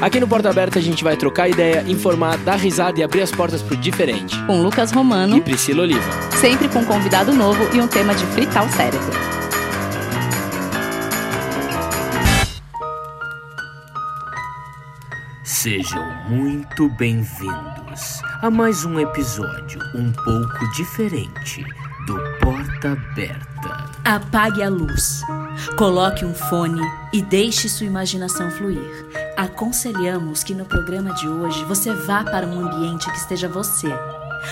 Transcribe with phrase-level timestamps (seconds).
[0.00, 3.32] Aqui no Porta Aberta a gente vai trocar ideia, informar, dar risada e abrir as
[3.32, 4.40] portas pro diferente.
[4.46, 6.12] Com Lucas Romano e Priscila Oliva.
[6.40, 9.10] Sempre com um convidado novo e um tema de fritar o cérebro.
[15.42, 21.64] Sejam muito bem-vindos a mais um episódio um pouco diferente
[22.06, 23.90] do Porta Aberta.
[24.04, 25.22] Apague a luz,
[25.76, 26.80] coloque um fone
[27.12, 29.06] e deixe sua imaginação fluir.
[29.36, 33.88] Aconselhamos que no programa de hoje você vá para um ambiente que esteja você.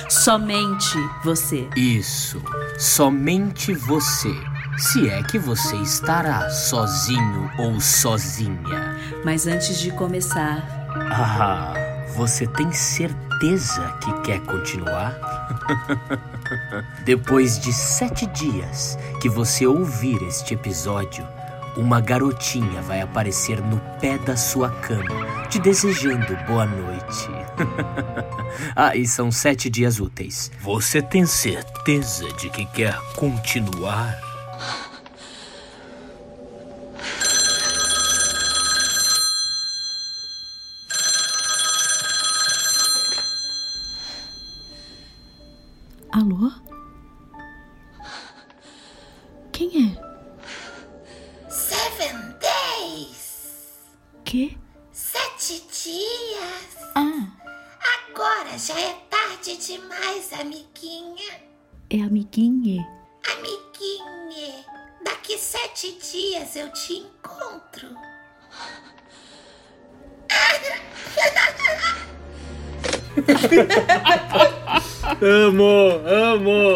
[0.09, 1.69] Somente você.
[1.77, 2.43] Isso,
[2.79, 4.35] somente você.
[4.79, 8.97] Se é que você estará sozinho ou sozinha.
[9.25, 10.63] Mas antes de começar.
[11.11, 11.73] Ah,
[12.15, 15.15] você tem certeza que quer continuar?
[17.05, 21.27] Depois de sete dias que você ouvir este episódio,
[21.77, 27.29] uma garotinha vai aparecer no pé da sua cama, te desejando boa noite.
[28.75, 30.51] ah, e são sete dias úteis.
[30.61, 34.26] Você tem certeza de que quer continuar?
[46.17, 46.51] Alô?
[49.53, 51.51] Quem é?
[51.51, 53.83] Seven days.
[54.25, 54.57] Que?
[54.93, 56.77] Sete dias.
[56.95, 57.29] Ah,
[58.09, 61.41] Agora já é tarde demais, amiguinha.
[61.91, 62.87] é amiguinha.
[63.33, 64.65] Amiguinha,
[65.05, 67.95] daqui sete dias eu te encontro.
[75.23, 76.75] Amo, amo.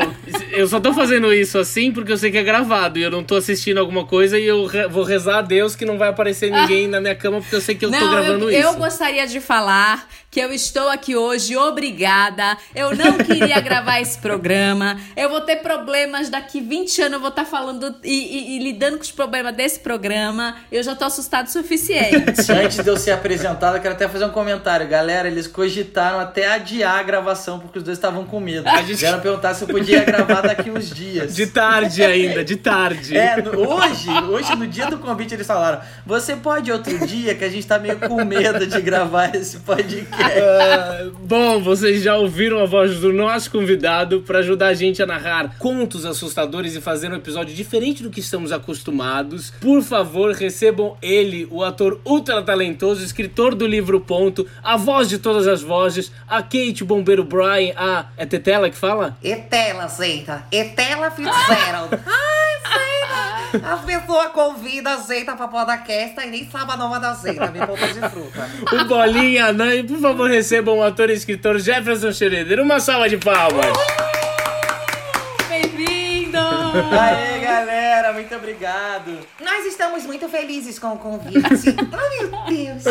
[0.52, 3.22] Eu só tô fazendo isso assim porque eu sei que é gravado e eu não
[3.24, 6.50] tô assistindo alguma coisa e eu re- vou rezar a Deus que não vai aparecer
[6.50, 8.68] ninguém na minha cama porque eu sei que eu tô Não, gravando eu, isso.
[8.68, 12.56] eu gostaria de falar que eu estou aqui hoje, obrigada.
[12.74, 14.96] Eu não queria gravar esse programa.
[15.16, 18.96] Eu vou ter problemas daqui 20 anos, eu vou estar falando e, e- e lidando
[18.96, 20.56] com os problemas desse programa.
[20.70, 22.16] Eu já tô assustado o suficiente.
[22.52, 24.86] Antes de eu ser apresentado, eu quero até fazer um comentário.
[24.86, 28.68] Galera, eles cogitaram até adiar a gravação porque os dois estavam com medo.
[28.86, 31.34] gente- Vieram perguntar se eu podia gravar daqui uns dias.
[31.34, 33.16] De tarde ainda, de tarde.
[33.16, 37.44] É, no- hoje, hoje, no dia do convite, eles falaram: Você pode outro dia que
[37.44, 40.38] a gente tá meio com medo de gravar esse podcast.
[40.40, 45.06] Ah, bom, vocês já ouviram a voz do nosso convidado para ajudar a gente a
[45.06, 49.50] narrar contos assustadores e fazer um episódio diferente do que estamos acostumados.
[49.60, 55.18] Por favor, recebam ele, o ator ultra talentoso, escritor do livro Ponto, a voz de
[55.18, 58.06] todas as vozes, a Kate Bombeiro Brian, a.
[58.16, 59.16] É Tetela que fala?
[60.50, 61.94] Etela Fitzgerald.
[62.06, 63.74] Ai, Zeita.
[63.74, 67.50] As pessoas convidam a Zeita pra podcast e nem sabe a nova da Zeita.
[67.50, 68.48] Me ponta de fruta.
[68.72, 72.60] O Bolinha Anã, e por favor, recebam o ator e escritor Jefferson Schroeder.
[72.60, 73.66] Uma salva de palmas!
[75.48, 76.38] Bem-vindo!
[76.38, 79.18] Aê, galera, muito obrigado.
[79.40, 81.36] Nós estamos muito felizes com o convite.
[81.92, 82.84] Ai, meu Deus.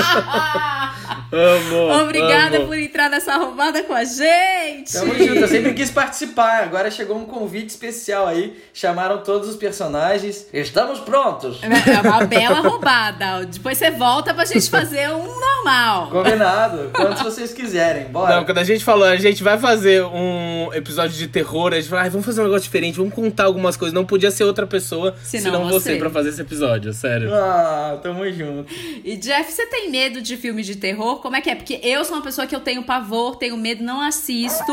[1.31, 2.03] Amo!
[2.03, 2.67] Obrigada amo.
[2.67, 4.91] por entrar nessa roubada com a gente!
[4.91, 6.63] Tamo junto, eu sempre quis participar.
[6.63, 8.61] Agora chegou um convite especial aí.
[8.73, 10.47] Chamaram todos os personagens.
[10.51, 11.59] Estamos prontos.
[11.63, 13.45] É uma bela roubada.
[13.45, 16.09] Depois você volta pra gente fazer um normal.
[16.09, 16.91] Combinado.
[16.93, 18.05] Quantos vocês quiserem.
[18.05, 18.35] Bora.
[18.35, 21.89] Não, quando a gente falou, a gente vai fazer um episódio de terror, a gente
[21.89, 23.93] falou, "Ai, vamos fazer um negócio diferente, vamos contar algumas coisas.
[23.93, 25.97] Não podia ser outra pessoa, Senão senão você, você.
[25.99, 27.33] pra fazer esse episódio, sério.
[27.33, 28.71] Ah, tamo junto.
[29.03, 31.19] E Jeff, você tem medo de filmes de terror?
[31.21, 31.55] Como é que é?
[31.55, 34.71] Porque eu sou uma pessoa que eu tenho pavor, tenho medo, não assisto.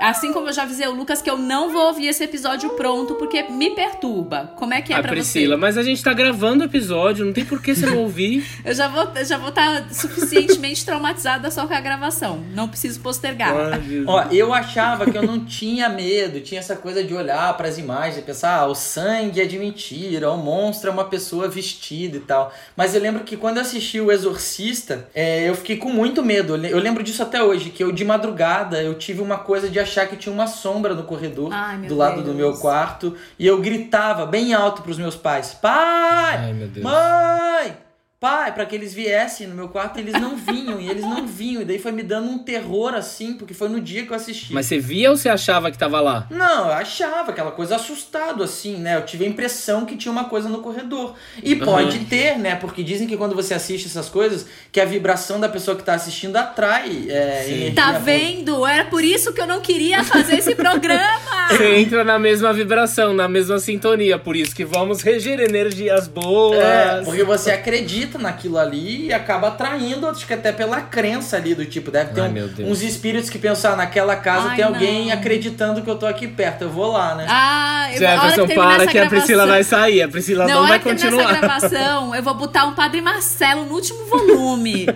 [0.00, 3.14] Assim como eu já avisei o Lucas que eu não vou ouvir esse episódio pronto
[3.14, 4.52] porque me perturba.
[4.56, 5.60] Como é que é Ah, pra Priscila, você?
[5.60, 8.44] mas a gente tá gravando o episódio, não tem por que você não ouvir.
[8.64, 12.42] Eu já vou eu já vou estar suficientemente traumatizada só com a gravação.
[12.54, 13.80] Não preciso postergar.
[13.82, 14.06] Jesus.
[14.08, 18.18] Ó, eu achava que eu não tinha medo, tinha essa coisa de olhar pras imagens
[18.18, 22.20] e pensar, ah, o sangue é de mentira, o monstro é uma pessoa vestida e
[22.20, 22.52] tal.
[22.76, 26.54] Mas eu lembro que quando eu assisti o Exorcista, é, eu fiquei com muito medo.
[26.54, 29.68] Eu le- Eu lembro disso até hoje, que eu de madrugada eu tive uma coisa
[29.68, 32.36] de achar que tinha uma sombra no corredor Ai, do lado do Deus.
[32.36, 36.36] meu quarto e eu gritava bem alto pros meus pais: "Pai!
[36.38, 36.84] Ai, meu Deus.
[36.84, 37.76] Mãe!
[38.22, 41.60] Pai, pra que eles viessem no meu quarto, eles não vinham, e eles não vinham,
[41.60, 44.52] e daí foi me dando um terror assim, porque foi no dia que eu assisti.
[44.52, 46.28] Mas você via ou você achava que tava lá?
[46.30, 48.94] Não, eu achava aquela coisa assustado assim, né?
[48.94, 51.16] Eu tive a impressão que tinha uma coisa no corredor.
[51.42, 52.54] E pode ter, né?
[52.54, 55.94] Porque dizem que quando você assiste essas coisas, que a vibração da pessoa que tá
[55.94, 57.74] assistindo atrai é, energia.
[57.74, 57.98] Tá boa.
[57.98, 58.64] vendo?
[58.64, 61.48] Era por isso que eu não queria fazer esse programa.
[61.50, 66.58] Você entra na mesma vibração, na mesma sintonia, por isso que vamos reger energias boas.
[66.58, 71.36] É, porque você acredita acredita naquilo ali e acaba atraindo, acho que até pela crença
[71.36, 72.68] ali do tipo, deve ter Ai, um- meu Deus.
[72.70, 75.14] uns espíritos que pensam, ah, naquela casa Ai, tem alguém não.
[75.14, 77.26] acreditando que eu tô aqui perto, eu vou lá, né?
[77.28, 80.02] Ah, eu, Jefferson, que terminar para que a Priscila gravação- vai sair.
[80.02, 81.30] A Priscila Não, não, vai continuar.
[81.30, 84.86] essa gravação, eu vou botar um Padre Marcelo no último volume.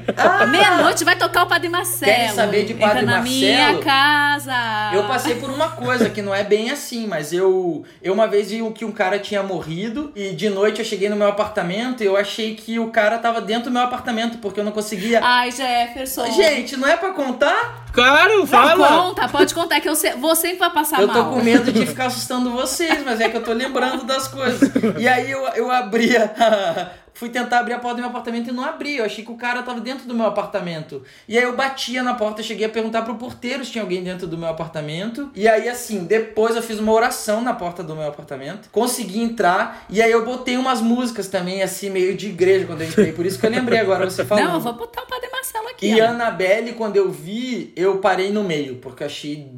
[0.50, 2.12] Meia-noite vai tocar o Padre Marcelo.
[2.12, 3.38] Querem saber de Padre Entra na Marcelo?
[3.40, 4.90] minha casa.
[4.94, 8.50] Eu passei por uma coisa que não é bem assim, mas eu, eu uma vez
[8.50, 12.06] vi que um cara tinha morrido e de noite eu cheguei no meu apartamento e
[12.06, 15.20] eu achei que o cara tava dentro do meu apartamento porque eu não conseguia.
[15.22, 16.30] Ai, Jefferson.
[16.32, 17.86] Gente, não é pra contar?
[17.92, 18.88] Claro, Não, fala.
[18.88, 21.32] conta, pode contar que eu se- vou sempre vai passar eu tô mal.
[21.32, 24.70] com medo de ficar assustando vocês, mas é que eu tô lembrando das coisas.
[24.98, 26.30] E aí eu, eu abria.
[27.16, 28.98] Fui tentar abrir a porta do meu apartamento e não abri.
[28.98, 31.02] Eu achei que o cara tava dentro do meu apartamento.
[31.26, 34.26] E aí eu batia na porta, cheguei a perguntar pro porteiro se tinha alguém dentro
[34.26, 35.30] do meu apartamento.
[35.34, 38.68] E aí, assim, depois eu fiz uma oração na porta do meu apartamento.
[38.70, 39.86] Consegui entrar.
[39.88, 43.14] E aí eu botei umas músicas também, assim, meio de igreja quando eu entrei.
[43.14, 44.44] Por isso que eu lembrei agora, você falou.
[44.44, 45.86] Não, eu vou botar o Padre Marcelo aqui.
[45.86, 46.04] E ó.
[46.04, 49.50] a Annabelle, quando eu vi, eu parei no meio, porque eu achei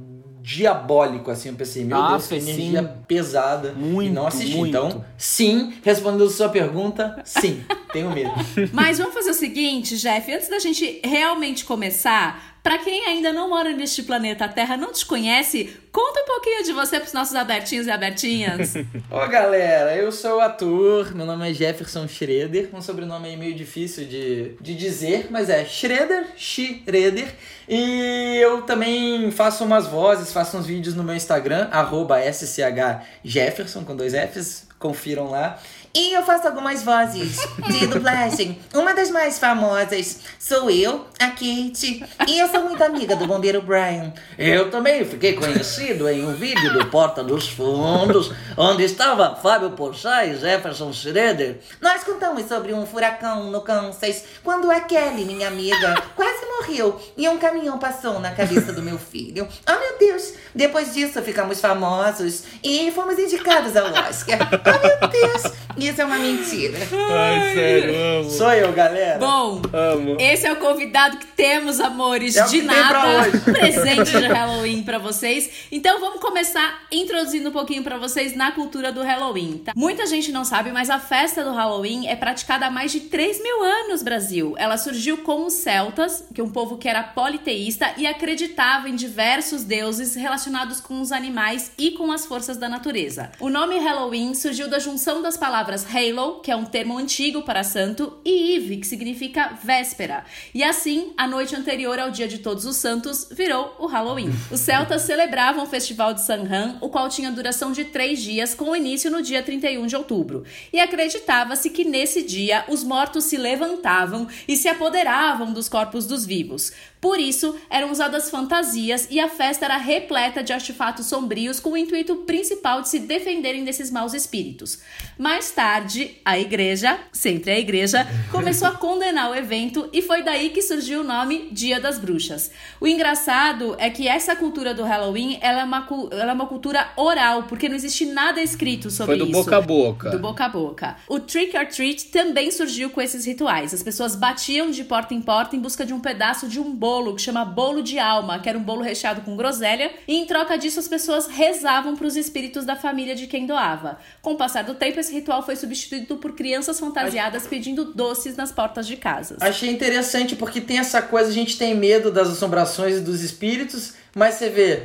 [0.48, 2.50] diabólico, assim, eu pensei, meu Ah, Deus, que sim.
[2.50, 3.72] energia pesada.
[3.72, 4.56] Muito, e não assisti.
[4.56, 4.68] muito.
[4.70, 7.62] Então, sim, respondendo a sua pergunta, sim,
[7.92, 8.32] tenho medo.
[8.72, 13.50] Mas vamos fazer o seguinte, Jeff, antes da gente realmente começar, pra quem ainda não
[13.50, 17.90] mora neste planeta Terra, não te conhece, conta pouquinho de você pros nossos abertinhos e
[17.90, 18.74] abertinhas.
[19.10, 23.56] Ô galera, eu sou o ator, meu nome é Jefferson Schroeder, um sobrenome aí meio
[23.56, 27.34] difícil de, de dizer, mas é Schroeder, Schroeder.
[27.68, 33.96] E eu também faço umas vozes, faço uns vídeos no meu Instagram, arroba SCHJefferson, com
[33.96, 35.58] dois Fs, confiram lá.
[35.94, 37.38] E eu faço algumas vozes
[37.68, 38.58] de dublagem.
[38.74, 42.04] Uma das mais famosas sou eu, a Kate.
[42.26, 44.12] E eu sou muito amiga do bombeiro Brian.
[44.36, 50.28] Eu também fiquei conhecido em um vídeo do Porta dos Fundos, onde estava Fábio Porchat
[50.28, 51.58] e Jefferson Schroeder.
[51.80, 57.28] Nós contamos sobre um furacão no Kansas, quando a Kelly, minha amiga, quase morreu e
[57.28, 59.48] um caminhão passou na cabeça do meu filho.
[59.68, 60.34] Oh, meu Deus!
[60.54, 64.38] Depois disso, ficamos famosos e fomos indicados ao Oscar.
[64.52, 65.52] Oh, meu Deus!
[65.78, 66.76] Isso é uma mentira.
[67.10, 68.30] Ai, sério, amo.
[68.30, 69.18] Sou eu, galera.
[69.18, 70.16] Bom, Amo.
[70.18, 75.50] esse é o convidado que temos, amores, É de nada, presente de Halloween pra vocês.
[75.70, 79.58] Então vamos começar introduzindo um pouquinho pra vocês na cultura do Halloween.
[79.64, 79.72] tá?
[79.76, 83.42] Muita gente não sabe, mas a festa do Halloween é praticada há mais de 3
[83.42, 84.54] mil anos, Brasil.
[84.58, 88.94] Ela surgiu com os celtas, que é um povo que era politeísta e acreditava em
[88.96, 93.30] diversos deuses relacionados com os animais e com as forças da natureza.
[93.38, 97.62] O nome Halloween surgiu da junção das palavras Halo, que é um termo antigo para
[97.62, 100.24] santo, e Eve, que significa véspera.
[100.54, 104.30] E assim, a noite anterior ao dia de Todos os Santos virou o Halloween.
[104.50, 108.74] Os celtas celebravam o festival de Samhain, o qual tinha duração de três dias, com
[108.74, 110.44] início no dia 31 de outubro.
[110.72, 116.24] E acreditava-se que nesse dia os mortos se levantavam e se apoderavam dos corpos dos
[116.24, 116.72] vivos.
[117.00, 121.76] Por isso, eram usadas fantasias e a festa era repleta de artefatos sombrios com o
[121.76, 124.80] intuito principal de se defenderem desses maus espíritos.
[125.16, 130.50] Mais tarde, a igreja, sempre a igreja, começou a condenar o evento e foi daí
[130.50, 132.52] que surgiu o nome Dia das Bruxas.
[132.80, 136.88] O engraçado é que essa cultura do Halloween ela é uma, ela é uma cultura
[136.96, 139.42] oral, porque não existe nada escrito sobre Foi do isso.
[139.42, 140.10] boca a boca.
[140.10, 140.96] Do boca a boca.
[141.08, 143.74] O trick or treat também surgiu com esses rituais.
[143.74, 147.16] As pessoas batiam de porta em porta em busca de um pedaço de um bolo
[147.16, 150.56] que chama bolo de alma, que era um bolo recheado com groselha, e em troca
[150.56, 153.98] disso as pessoas rezavam para os espíritos da família de quem doava.
[154.22, 158.52] Com o passar do tempo, esse ritual foi substituído por crianças fantasiadas pedindo doces nas
[158.52, 159.38] portas de casas.
[159.40, 163.94] Achei interessante porque tem essa coisa, a gente tem medo das assombrações e dos espíritos,
[164.14, 164.82] mas você vê,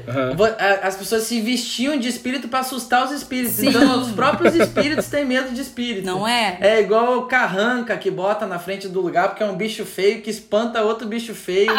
[0.57, 3.55] a- as pessoas se vestiam de espírito pra assustar os espíritos.
[3.57, 3.67] Sim.
[3.67, 6.05] Então os próprios espíritos têm medo de espírito.
[6.05, 6.57] Não é?
[6.61, 10.21] É igual o carranca que bota na frente do lugar porque é um bicho feio
[10.21, 11.73] que espanta outro bicho feio.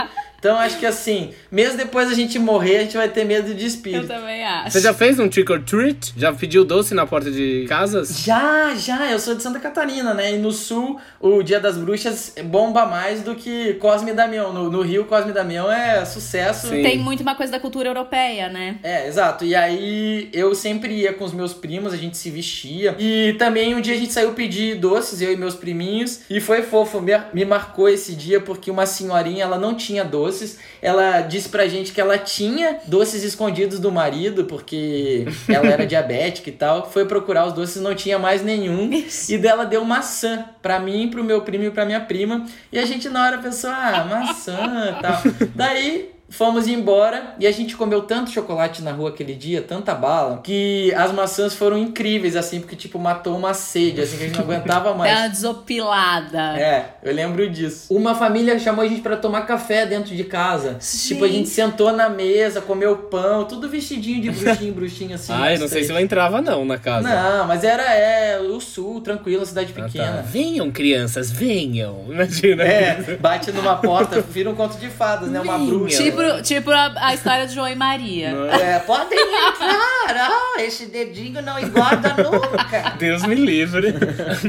[0.45, 3.63] Então acho que assim, mesmo depois da gente morrer, a gente vai ter medo de
[3.63, 4.07] Eu espírito.
[4.07, 4.73] também acho.
[4.73, 6.13] Você já fez um trick or treat?
[6.15, 8.19] Já pediu doce na porta de casas?
[8.21, 10.35] Já, já, eu sou de Santa Catarina, né?
[10.35, 14.53] E no sul, o Dia das Bruxas bomba mais do que Cosme e Damião.
[14.53, 16.69] No, no Rio, Cosme e Damião é sucesso.
[16.69, 16.83] Sim.
[16.83, 18.77] Tem muito uma coisa da cultura europeia, né?
[18.83, 19.47] É, exato.
[19.47, 22.95] E aí eu sempre ia com os meus primos, a gente se vestia.
[22.99, 26.21] E também um dia a gente saiu pedir doces, eu e meus priminhos.
[26.29, 30.59] E foi fofo, me, me marcou esse dia porque uma senhorinha, ela não tinha doces.
[30.83, 36.51] Ela disse pra gente que ela tinha doces escondidos do marido, porque ela era diabética
[36.51, 36.91] e tal.
[36.91, 38.91] Foi procurar os doces, não tinha mais nenhum.
[39.29, 42.47] E dela deu maçã pra mim, pro meu primo e pra minha prima.
[42.73, 45.23] E a gente na hora pensou, ah, maçã e tal.
[45.55, 50.41] Daí fomos embora e a gente comeu tanto chocolate na rua aquele dia, tanta bala,
[50.43, 54.37] que as maçãs foram incríveis, assim, porque, tipo, matou uma sede, assim, que a gente
[54.39, 55.17] não aguentava mais.
[55.19, 56.59] uma desopilada.
[56.59, 57.93] É, eu lembro disso.
[57.95, 60.77] Uma família chamou a gente pra tomar café dentro de casa.
[61.07, 65.33] Tipo, a gente sentou na mesa, comeu pão, tudo vestidinho de bruxinho, bruxinho assim.
[65.33, 67.09] Ai, não sei se eu entrava não na casa.
[67.09, 69.87] Não, mas era é, o sul, tranquilo, cidade Ah, tá.
[69.87, 70.23] pequena.
[70.23, 72.05] Venham, crianças, venham.
[72.09, 72.63] Imagina.
[72.65, 75.41] É, bate numa porta, vira um conto de fadas, né?
[75.41, 75.71] Uma Minha.
[75.71, 76.03] bruxa.
[76.03, 78.29] Tipo, tipo a, a história de João e Maria.
[78.29, 80.31] É, podem entrar.
[80.31, 82.91] Ah, esse dedinho não engorda nunca.
[82.99, 83.95] Deus me livre.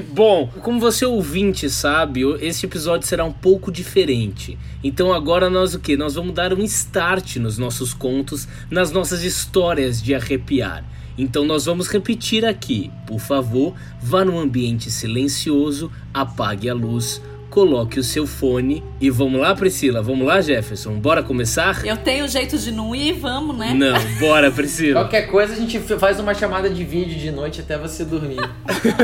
[0.09, 4.57] Bom, como você ouvinte sabe, esse episódio será um pouco diferente.
[4.83, 5.97] Então agora nós o que?
[5.97, 10.83] Nós vamos dar um start nos nossos contos, nas nossas histórias de arrepiar.
[11.17, 12.91] Então nós vamos repetir aqui.
[13.07, 19.39] Por favor, vá num ambiente silencioso, apague a luz, coloque o seu fone e vamos
[19.39, 20.01] lá, Priscila.
[20.01, 20.93] Vamos lá, Jefferson.
[20.99, 21.85] Bora começar?
[21.85, 23.73] Eu tenho jeito de não ir, vamos, né?
[23.73, 25.01] Não, bora, Priscila.
[25.01, 28.39] Qualquer coisa a gente faz uma chamada de vídeo de noite até você dormir.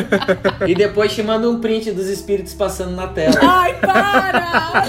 [0.68, 3.36] e depois te manda um print dos espíritos passando na tela.
[3.42, 4.84] Ai, para!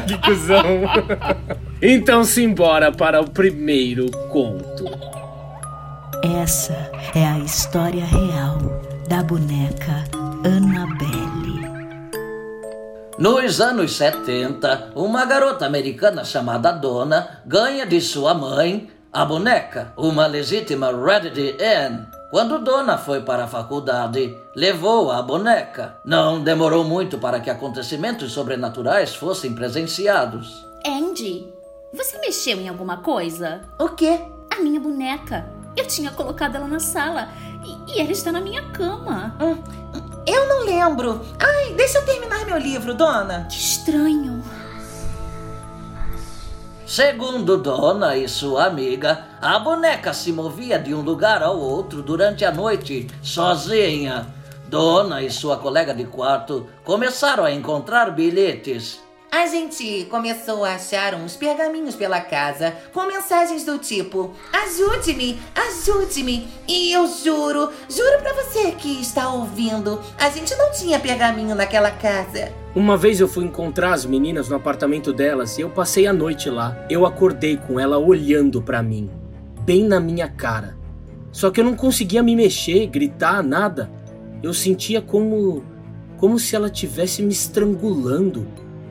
[0.06, 0.82] que cuzão.
[1.80, 4.84] então simbora para o primeiro conto.
[6.42, 8.58] Essa é a história real
[9.08, 10.04] da boneca
[10.44, 11.75] Annabelle.
[13.18, 20.26] Nos anos 70, uma garota americana chamada Donna ganha de sua mãe a boneca, uma
[20.26, 22.04] legítima Raggedy Ann.
[22.30, 25.96] Quando Donna foi para a faculdade, levou a boneca.
[26.04, 30.66] Não demorou muito para que acontecimentos sobrenaturais fossem presenciados.
[30.86, 31.50] Andy,
[31.94, 33.62] você mexeu em alguma coisa?
[33.80, 34.20] O quê?
[34.54, 35.50] A minha boneca.
[35.74, 37.30] Eu tinha colocado ela na sala
[37.64, 39.34] e, e ela está na minha cama.
[40.26, 41.20] Eu não lembro.
[41.38, 43.46] Ai, deixa eu terminar meu livro, dona.
[43.48, 44.42] Que estranho.
[46.84, 52.44] Segundo Donna e sua amiga, a boneca se movia de um lugar ao outro durante
[52.44, 54.26] a noite, sozinha.
[54.68, 59.00] Donna e sua colega de quarto começaram a encontrar bilhetes.
[59.30, 66.48] A gente começou a achar uns pergaminhos pela casa com mensagens do tipo: Ajude-me, ajude-me.
[66.66, 71.90] E eu juro, juro pra você que está ouvindo, a gente não tinha pergaminho naquela
[71.90, 72.52] casa.
[72.74, 76.48] Uma vez eu fui encontrar as meninas no apartamento delas e eu passei a noite
[76.48, 76.86] lá.
[76.88, 79.10] Eu acordei com ela olhando pra mim,
[79.62, 80.76] bem na minha cara.
[81.32, 83.90] Só que eu não conseguia me mexer, gritar, nada.
[84.42, 85.64] Eu sentia como
[86.16, 88.46] como se ela tivesse me estrangulando.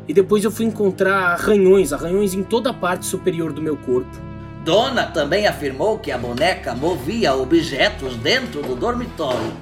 [0.08, 4.26] E depois eu fui encontrar arranhões, arranhões em toda a parte superior do meu corpo.
[4.64, 9.54] Donna também afirmou que a boneca movia objetos dentro do dormitório.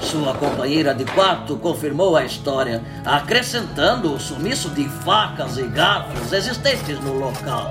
[0.00, 6.98] Sua companheira de quarto confirmou a história, acrescentando o sumiço de facas e garfos existentes
[7.00, 7.70] no local.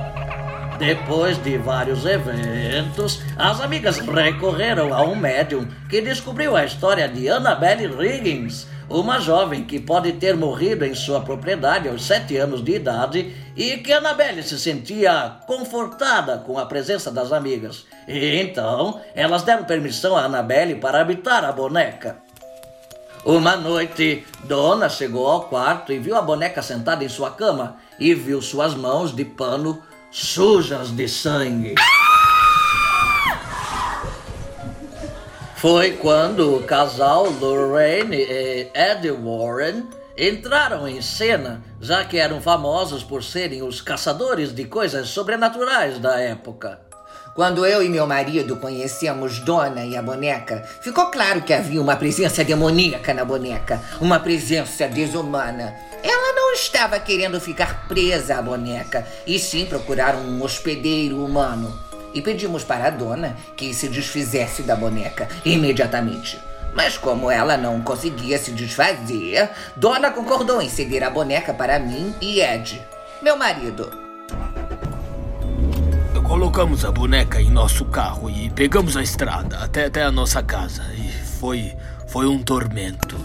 [0.77, 7.29] Depois de vários eventos, as amigas recorreram a um médium que descobriu a história de
[7.29, 12.75] Annabelle Riggins, uma jovem que pode ter morrido em sua propriedade aos sete anos de
[12.75, 17.85] idade e que Annabelle se sentia confortada com a presença das amigas.
[18.07, 22.17] E então, elas deram permissão a Annabelle para habitar a boneca.
[23.23, 28.13] Uma noite, Dona chegou ao quarto e viu a boneca sentada em sua cama e
[28.13, 29.81] viu suas mãos de pano
[30.11, 31.75] sujas de sangue.
[35.61, 39.83] Foi quando o casal Lorraine e Eddie Warren
[40.17, 46.19] entraram em cena, já que eram famosos por serem os caçadores de coisas sobrenaturais da
[46.19, 46.81] época.
[47.35, 51.95] Quando eu e meu marido conhecemos Dona e a boneca, ficou claro que havia uma
[51.95, 55.75] presença demoníaca na boneca, uma presença desumana.
[56.01, 61.90] Ela não estava querendo ficar presa à boneca, e sim procurar um hospedeiro humano.
[62.13, 66.39] E pedimos para a dona que se desfizesse da boneca imediatamente.
[66.73, 72.15] Mas como ela não conseguia se desfazer, Dona concordou em ceder a boneca para mim
[72.21, 72.81] e Ed,
[73.21, 73.89] meu marido.
[76.23, 80.81] Colocamos a boneca em nosso carro e pegamos a estrada até, até a nossa casa.
[80.93, 81.73] E foi,
[82.07, 83.17] foi um tormento.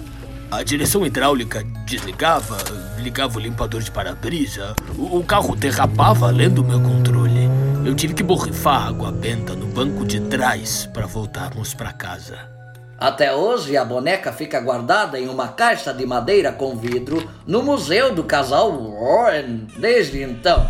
[0.51, 2.59] A direção hidráulica desligava,
[2.99, 7.06] ligava o limpador de para-brisa, o, o carro derrapava além do meu controle.
[7.87, 12.37] Eu tive que borrifar água benta no banco de trás para voltarmos para casa.
[12.99, 18.13] Até hoje, a boneca fica guardada em uma caixa de madeira com vidro no museu
[18.13, 20.69] do casal Warren desde então.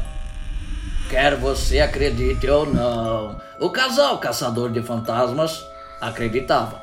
[1.09, 5.65] Quer você acredite ou não, o casal caçador de fantasmas
[5.99, 6.83] acreditava.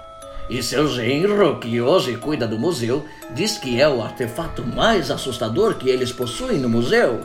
[0.50, 5.76] E seu genro, que hoje cuida do museu, diz que é o artefato mais assustador
[5.76, 7.22] que eles possuem no museu.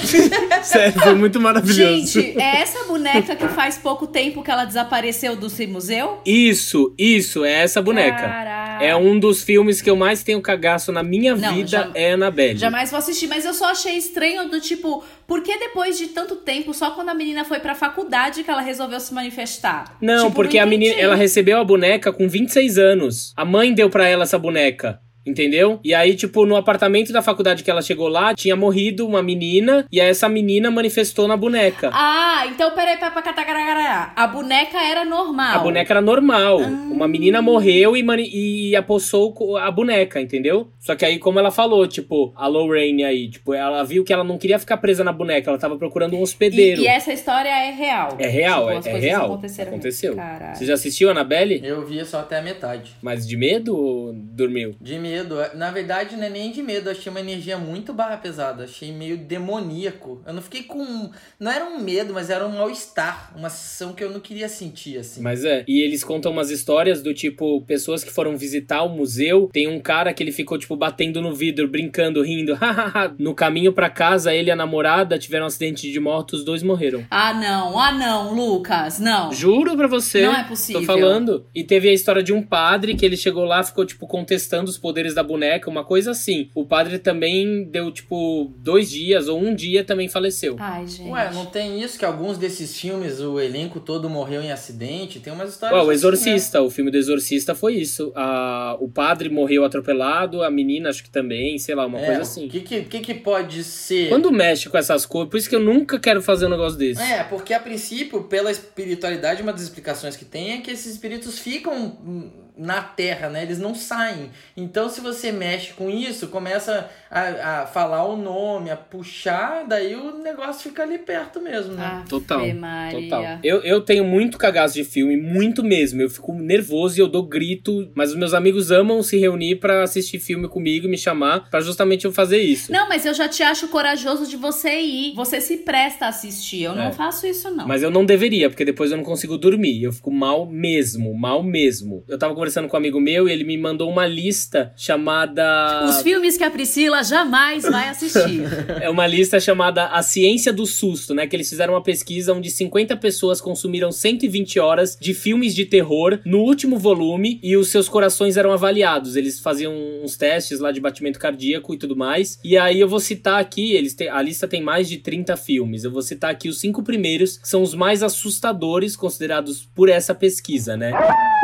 [0.62, 2.20] Sério, foi muito maravilhoso.
[2.20, 6.20] Gente, é essa boneca que faz pouco tempo que ela desapareceu do museu?
[6.24, 8.16] Isso, isso, é essa boneca.
[8.22, 8.84] Caraca.
[8.84, 12.12] É um dos filmes que eu mais tenho cagaço na minha Não, vida, já- é
[12.12, 12.58] Annabelle.
[12.58, 16.36] Jamais vou assistir, mas eu só achei estranho do tipo, por que depois de tanto
[16.36, 19.96] tempo, só quando a menina foi pra faculdade que ela resolveu se manifestar?
[20.00, 23.32] Não, Tipo, porque a menina, ela recebeu a boneca com 26 anos.
[23.36, 25.00] A mãe deu pra ela essa boneca.
[25.26, 25.80] Entendeu?
[25.82, 29.84] E aí, tipo, no apartamento da faculdade que ela chegou lá, tinha morrido uma menina,
[29.90, 31.90] e aí essa menina manifestou na boneca.
[31.92, 35.56] Ah, então peraí, peraí, peraí, A boneca era normal.
[35.56, 36.60] A boneca era normal.
[36.60, 36.66] Ah.
[36.92, 40.68] Uma menina morreu e, mani- e apossou a boneca, entendeu?
[40.78, 44.22] Só que aí, como ela falou, tipo, a Lorraine aí, tipo, ela viu que ela
[44.22, 46.80] não queria ficar presa na boneca, ela tava procurando um hospedeiro.
[46.80, 48.16] E, e essa história é real.
[48.18, 49.24] É real, Tipo, é, é real.
[49.26, 49.68] Aconteceram.
[49.70, 50.14] Aconteceu.
[50.14, 50.56] Caralho.
[50.56, 51.60] Você já assistiu Annabelle?
[51.64, 52.92] Eu via só até a metade.
[53.02, 54.76] Mas de medo ou dormiu?
[54.80, 55.15] De medo.
[55.54, 56.88] Na verdade, não é nem de medo.
[56.88, 58.64] Eu achei uma energia muito barra pesada.
[58.64, 60.22] Achei meio demoníaco.
[60.26, 61.10] Eu não fiquei com.
[61.38, 63.32] Não era um medo, mas era um mal-estar.
[63.36, 65.22] Uma sensação que eu não queria sentir, assim.
[65.22, 65.64] Mas é.
[65.66, 69.48] E eles contam umas histórias do tipo, pessoas que foram visitar o museu.
[69.52, 72.54] Tem um cara que ele ficou, tipo, batendo no vidro, brincando, rindo.
[72.66, 73.14] hahaha.
[73.18, 76.62] no caminho pra casa, ele e a namorada tiveram um acidente de moto, os dois
[76.62, 77.04] morreram.
[77.10, 79.32] Ah, não, ah, não, Lucas, não.
[79.32, 80.22] Juro pra você.
[80.22, 80.80] Não é possível.
[80.80, 81.46] Tô falando.
[81.54, 84.78] E teve a história de um padre que ele chegou lá, ficou, tipo, contestando os
[84.78, 86.50] poderes da boneca, uma coisa assim.
[86.54, 90.56] O padre também deu, tipo, dois dias ou um dia também faleceu.
[90.58, 91.10] Ai, gente.
[91.10, 95.20] Ué, não tem isso que alguns desses filmes o elenco todo morreu em acidente?
[95.20, 95.78] Tem umas histórias.
[95.78, 98.12] Ó, o assim, Exorcista, o filme do Exorcista foi isso.
[98.14, 102.06] A, o padre morreu atropelado, a menina acho que também, sei lá, uma né?
[102.06, 102.46] coisa É, assim.
[102.46, 104.08] O que, que, que que pode ser?
[104.08, 107.00] Quando mexe com essas coisas, por isso que eu nunca quero fazer um negócio desse.
[107.00, 111.38] É, porque a princípio, pela espiritualidade, uma das explicações que tem é que esses espíritos
[111.38, 113.42] ficam hum, na terra, né?
[113.42, 114.30] Eles não saem.
[114.56, 119.94] Então, se você mexe com isso, começa a, a falar o nome, a puxar, daí
[119.94, 121.84] o negócio fica ali perto mesmo, né?
[121.84, 123.00] Ave Total, Maria.
[123.02, 123.38] Total.
[123.44, 126.00] Eu, eu tenho muito cagaço de filme, muito mesmo.
[126.00, 129.82] Eu fico nervoso e eu dou grito, mas os meus amigos amam se reunir pra
[129.82, 132.72] assistir filme comigo e me chamar pra justamente eu fazer isso.
[132.72, 135.14] Não, mas eu já te acho corajoso de você ir.
[135.14, 136.62] Você se presta a assistir.
[136.62, 136.76] Eu É.
[136.86, 137.66] não faço isso, não.
[137.68, 139.82] Mas eu não deveria, porque depois eu não consigo dormir.
[139.82, 142.02] Eu fico mal mesmo, mal mesmo.
[142.08, 145.84] Eu tava conversando com um amigo meu e ele me mandou uma lista chamada.
[145.84, 148.44] Os filmes que a Priscila jamais vai assistir.
[148.80, 151.26] É uma lista chamada A Ciência do Susto, né?
[151.26, 156.18] Que eles fizeram uma pesquisa onde 50 pessoas consumiram 120 horas de filmes de terror
[156.24, 159.16] no último volume e os seus corações eram avaliados.
[159.16, 162.38] Eles faziam uns testes lá de batimento cardíaco e tudo mais.
[162.44, 165.84] E aí eu vou citar aqui, eles têm, a lista tem mais de 30 filmes.
[165.84, 170.14] Eu vou citar aqui os cinco primeiros, que são os mais assustadores considerados por essa
[170.14, 170.92] pesquisa, né?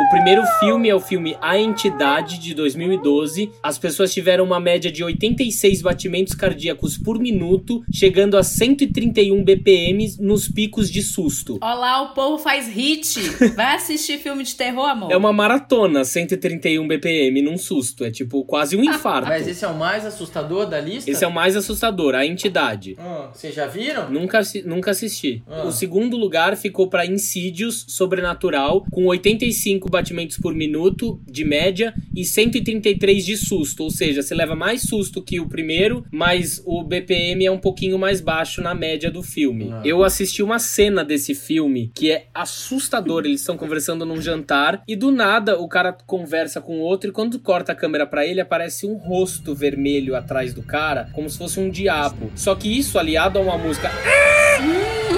[0.01, 3.51] O primeiro filme é o filme A Entidade, de 2012.
[3.63, 10.15] As pessoas tiveram uma média de 86 batimentos cardíacos por minuto, chegando a 131 BPM
[10.19, 11.57] nos picos de susto.
[11.61, 13.19] Olha lá, o povo faz hit.
[13.55, 15.11] Vai assistir filme de terror, amor?
[15.11, 18.05] É uma maratona, 131 BPM num susto.
[18.05, 19.27] É tipo quase um infarto.
[19.27, 21.09] Mas esse é o mais assustador da lista?
[21.09, 22.95] Esse é o mais assustador, A Entidade.
[22.99, 24.11] Ah, Vocês já viram?
[24.11, 25.41] Nunca, nunca assisti.
[25.47, 25.63] Ah.
[25.63, 32.25] O segundo lugar ficou para Insídios Sobrenatural, com 85 batimentos por minuto de média e
[32.25, 33.83] 133 de susto.
[33.83, 37.97] Ou seja, você leva mais susto que o primeiro, mas o BPM é um pouquinho
[37.97, 39.69] mais baixo na média do filme.
[39.71, 39.81] Ah.
[39.85, 43.25] Eu assisti uma cena desse filme que é assustador.
[43.25, 47.13] Eles estão conversando num jantar e do nada o cara conversa com o outro e
[47.13, 51.37] quando corta a câmera pra ele aparece um rosto vermelho atrás do cara, como se
[51.37, 52.31] fosse um diabo.
[52.35, 53.89] Só que isso aliado a uma música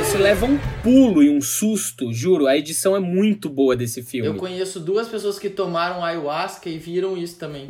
[0.05, 2.47] você leva um pulo e um susto, juro.
[2.47, 4.27] A edição é muito boa desse filme.
[4.27, 7.67] Eu conheço duas pessoas que tomaram ayahuasca e viram isso também.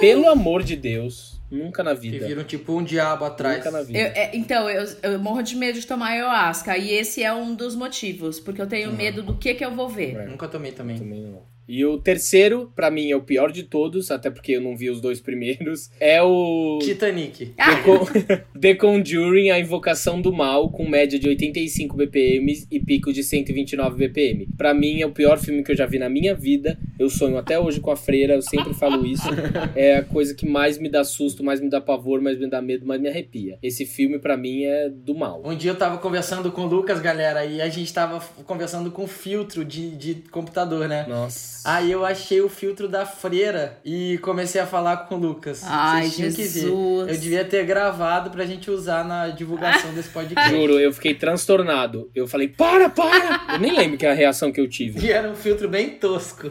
[0.00, 2.26] Pelo amor de Deus, nunca na Que vida.
[2.26, 3.58] viram tipo um diabo atrás.
[3.58, 3.98] Nunca na vida.
[3.98, 6.76] Eu- é, então, eu, eu morro de medo de tomar ayahuasca.
[6.78, 8.40] E esse é um dos motivos.
[8.40, 10.16] Porque eu tenho medo do que que eu vou ver.
[10.16, 10.26] É.
[10.26, 10.98] Nunca tomei também.
[10.98, 11.42] Também não.
[11.68, 14.88] E o terceiro, pra mim, é o pior de todos, até porque eu não vi
[14.88, 15.90] os dois primeiros.
[15.98, 16.78] É o.
[16.80, 17.46] Titanic.
[17.56, 18.06] The, Con-
[18.60, 23.96] The Conjuring, a invocação do mal, com média de 85 BPM e pico de 129
[23.96, 24.46] BPM.
[24.56, 26.78] Pra mim, é o pior filme que eu já vi na minha vida.
[26.98, 29.26] Eu sonho até hoje com a freira, eu sempre falo isso.
[29.74, 32.62] É a coisa que mais me dá susto, mais me dá pavor, mais me dá
[32.62, 33.58] medo, mais me arrepia.
[33.62, 35.42] Esse filme, pra mim, é do mal.
[35.44, 39.06] Um dia eu tava conversando com o Lucas, galera, e a gente tava conversando com
[39.06, 41.04] filtro de, de computador, né?
[41.08, 41.68] Nossa.
[41.68, 45.62] Aí eu achei o filtro da freira e comecei a falar com o Lucas.
[45.64, 46.36] Ai, Vocês.
[46.36, 47.08] Jesus.
[47.08, 50.50] Eu devia ter gravado pra gente usar na divulgação desse podcast.
[50.50, 52.10] Juro, eu fiquei transtornado.
[52.14, 53.54] Eu falei, para, para!
[53.54, 55.04] Eu nem lembro que é a reação que eu tive.
[55.04, 56.50] E era um filtro bem tosco.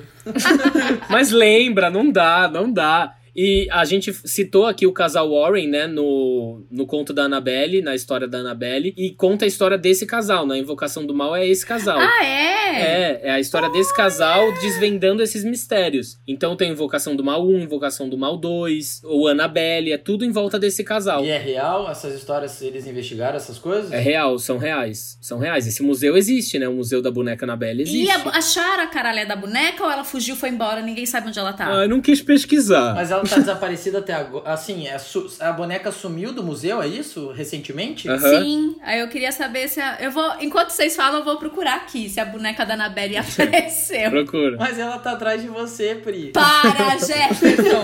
[1.10, 3.16] Mas lembra, não dá, não dá.
[3.36, 7.94] E a gente citou aqui o casal Warren, né, no, no conto da Annabelle, na
[7.94, 11.66] história da Annabelle, e conta a história desse casal, na Invocação do Mal é esse
[11.66, 12.00] casal.
[12.00, 12.56] Ah, é?
[12.76, 16.18] É, é a história desse casal desvendando esses mistérios.
[16.28, 20.32] Então tem Invocação do Mal 1, Invocação do Mal 2, ou Annabelle, é tudo em
[20.32, 21.24] volta desse casal.
[21.24, 23.92] E é real essas histórias, eles investigaram essas coisas?
[23.92, 25.18] É real, são reais.
[25.22, 25.68] São reais.
[25.68, 26.68] Esse museu existe, né?
[26.68, 28.06] O Museu da Boneca Annabelle existe.
[28.06, 31.40] E a, acharam a caralha da boneca ou ela fugiu, foi embora, ninguém sabe onde
[31.40, 31.80] ela tá?
[31.80, 32.94] Ah, eu não quis pesquisar.
[32.96, 34.50] Mas ela tá desaparecida até agora.
[34.52, 37.32] Assim, é su- a boneca sumiu do museu, é isso?
[37.32, 38.08] Recentemente?
[38.10, 38.20] Aham.
[38.42, 41.76] Sim, aí eu queria saber se a, eu vou, enquanto vocês falam, eu vou procurar
[41.76, 44.10] aqui se a boneca da Annabelle apareceu.
[44.10, 44.58] Procura.
[44.58, 46.32] Mas ela tá atrás de você, Pri.
[46.32, 47.84] Para, Jefferson!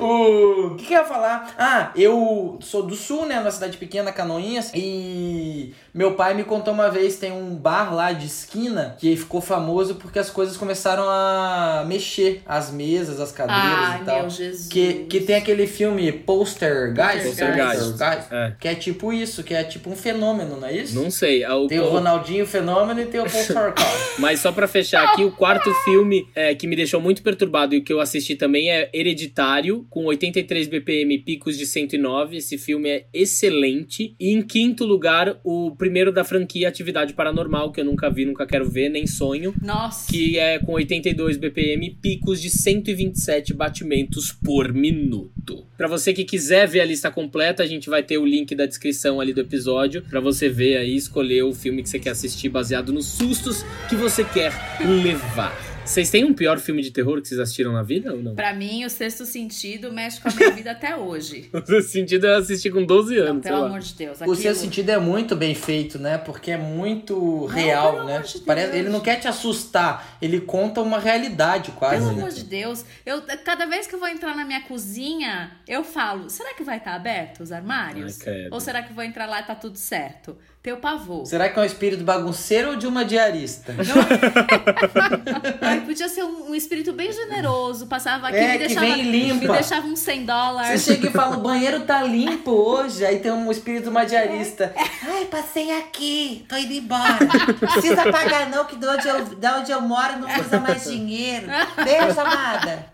[0.00, 1.54] O que, que eu ia falar?
[1.58, 3.38] Ah, eu sou do sul, né?
[3.38, 4.70] Numa cidade pequena, Canoinhas.
[4.74, 9.40] E meu pai me contou uma vez: tem um bar lá de esquina que ficou
[9.40, 12.42] famoso porque as coisas começaram a mexer.
[12.44, 14.20] As mesas, as cadeiras Ai, e tal.
[14.22, 14.68] meu Jesus.
[14.68, 18.02] Que, que tem aquele filme Poster Guys, Poltergeist.
[18.30, 18.52] É.
[18.58, 20.94] que é tipo isso, que é tipo um fenômeno, não é isso?
[21.00, 21.44] Não sei.
[21.44, 24.14] Ah, o- Tem o Ronaldinho Fenômeno e tem o Poster Guys.
[24.18, 27.80] Mas só pra fechar aqui, o quarto filme é, que me deixou muito perturbado e
[27.80, 32.36] que eu assisti também é Hereditário, com 83 BPM picos de 109.
[32.38, 34.14] Esse filme é excelente.
[34.18, 38.46] E em quinto lugar, o primeiro da franquia Atividade Paranormal, que eu nunca vi, nunca
[38.46, 39.54] quero ver, nem sonho.
[39.60, 40.10] Nossa.
[40.10, 45.66] Que é com 82 BPM, picos de 127 batimentos por minuto.
[45.76, 48.64] Pra você que quiser ver a lista completa, a gente vai ter o link da
[48.64, 52.48] descrição ali do episódio pra você ver aí, escolher o filme que você quer assistir
[52.48, 55.73] baseado nos sustos que você quer levar.
[55.84, 58.34] Vocês têm um pior filme de terror que vocês assistiram na vida ou não?
[58.34, 61.50] Pra mim, o sexto sentido mexe com a minha vida até hoje.
[61.68, 63.66] No sentido, eu assisti com 12 anos, Não, sei pelo lá.
[63.68, 64.20] amor de Deus.
[64.22, 66.16] O seu aquilo- sentido é muito bem feito, né?
[66.18, 68.16] Porque é muito real, pelo né?
[68.16, 68.78] amor de Parece, Deus.
[68.80, 71.96] ele não quer te assustar, ele conta uma realidade quase.
[71.96, 72.18] Pelo né?
[72.22, 76.30] amor de Deus, eu, cada vez que eu vou entrar na minha cozinha, eu falo:
[76.30, 78.18] será que vai estar aberto os armários?
[78.26, 78.48] Ai.
[78.50, 80.36] Ou será que eu vou entrar lá e tá tudo certo?
[80.64, 81.26] Teu pavor.
[81.26, 83.74] Será que é um espírito bagunceiro ou de uma diarista?
[85.60, 89.00] Ai, podia ser um, um espírito bem generoso, passava aqui É, me que deixava, vem
[89.00, 89.34] e limpa.
[89.46, 90.82] me deixava uns 100 Você dólares.
[90.84, 94.72] chega e fala, o banheiro tá limpo hoje, aí tem um espírito de uma diarista.
[95.06, 97.18] Ai, passei aqui, tô indo embora.
[97.60, 101.46] Precisa pagar não, que de onde eu, de onde eu moro não usa mais dinheiro.
[101.84, 102.86] Beijo, amada.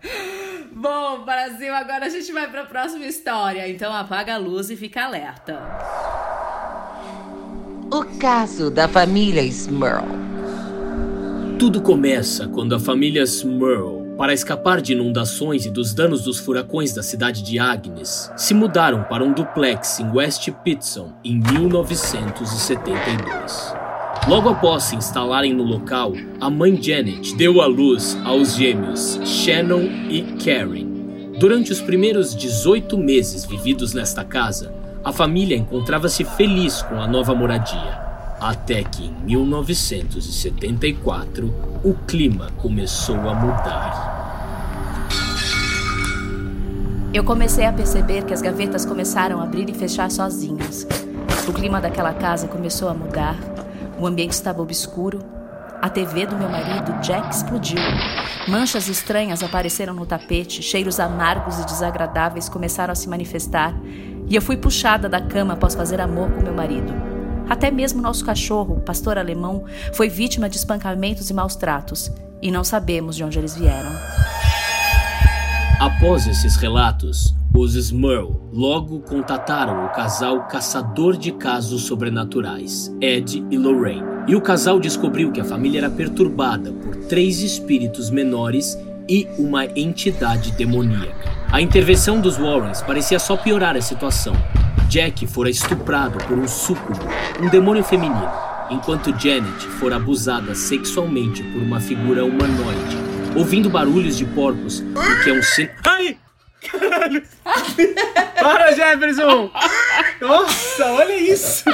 [0.73, 3.65] Bom, Brasil, agora a gente vai pra próxima história.
[3.69, 5.57] Então apaga a luz e fica alerta.
[7.93, 10.07] O caso da família Smurl.
[11.59, 16.93] Tudo começa quando a família Smurl, para escapar de inundações e dos danos dos furacões
[16.93, 23.73] da cidade de Agnes, se mudaram para um duplex em West Pitson em 1972.
[24.25, 29.83] Logo após se instalarem no local, a mãe Janet deu à luz aos gêmeos Shannon
[30.09, 30.87] e Karen.
[31.37, 37.33] Durante os primeiros 18 meses vividos nesta casa, a família encontrava-se feliz com a nova
[37.33, 37.99] moradia.
[38.39, 41.47] Até que em 1974
[41.83, 44.19] o clima começou a mudar.
[47.13, 50.87] Eu comecei a perceber que as gavetas começaram a abrir e fechar sozinhas.
[51.47, 53.35] O clima daquela casa começou a mudar.
[53.99, 55.19] O ambiente estava obscuro.
[55.81, 57.79] A TV do meu marido, Jack, explodiu.
[58.47, 63.73] Manchas estranhas apareceram no tapete, cheiros amargos e desagradáveis começaram a se manifestar.
[64.31, 66.93] E eu fui puxada da cama após fazer amor com meu marido.
[67.49, 72.09] Até mesmo nosso cachorro, pastor alemão, foi vítima de espancamentos e maus tratos.
[72.41, 73.91] E não sabemos de onde eles vieram.
[75.81, 83.57] Após esses relatos, os Smurl logo contataram o casal caçador de casos sobrenaturais, Ed e
[83.57, 84.07] Lorraine.
[84.29, 88.77] E o casal descobriu que a família era perturbada por três espíritos menores
[89.09, 91.40] e uma entidade demoníaca.
[91.51, 94.33] A intervenção dos Warrens parecia só piorar a situação.
[94.87, 96.97] Jack fora estuprado por um súcubo,
[97.41, 98.31] um demônio feminino,
[98.69, 102.97] enquanto Janet fora abusada sexualmente por uma figura humanoide,
[103.35, 105.67] ouvindo barulhos de porcos, o que é um sin...
[105.85, 106.17] Ai!
[106.71, 107.21] Caralho!
[108.39, 109.51] Para, Jefferson!
[110.21, 111.65] Nossa, olha isso!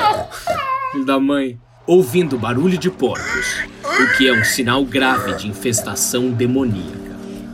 [0.92, 1.60] Filho da mãe.
[1.88, 6.97] ouvindo barulho de porcos, o que é um sinal grave de infestação demoníaca.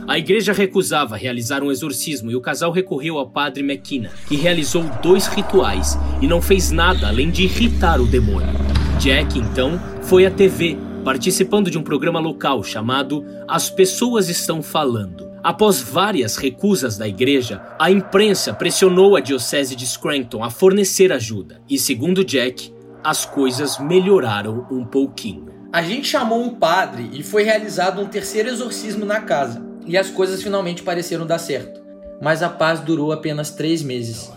[0.06, 4.84] A igreja recusava realizar um exorcismo e o casal recorreu ao padre McKenna, que realizou
[5.02, 8.52] dois rituais e não fez nada além de irritar o demônio.
[9.00, 15.32] Jack, então, foi à TV, participando de um programa local chamado As Pessoas Estão Falando.
[15.42, 21.62] Após várias recusas da igreja, a imprensa pressionou a diocese de Scranton a fornecer ajuda,
[21.68, 25.46] e segundo Jack, as coisas melhoraram um pouquinho.
[25.72, 29.73] A gente chamou um padre e foi realizado um terceiro exorcismo na casa.
[29.86, 31.82] E as coisas finalmente pareceram dar certo.
[32.20, 34.32] mas a paz durou apenas três meses.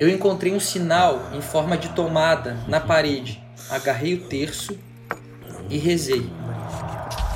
[0.00, 4.78] Eu encontrei um sinal em forma de tomada na parede, agarrei o terço
[5.68, 6.26] e rezei.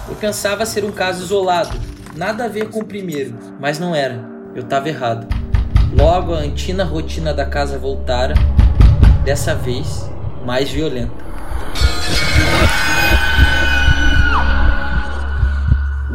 [0.08, 1.78] Eu pensava ser um caso isolado,
[2.16, 4.24] nada a ver com o primeiro, mas não era.
[4.54, 5.26] Eu estava errado.
[5.94, 8.34] Logo a antina rotina da casa voltara,
[9.24, 10.08] dessa vez
[10.44, 11.24] mais violenta.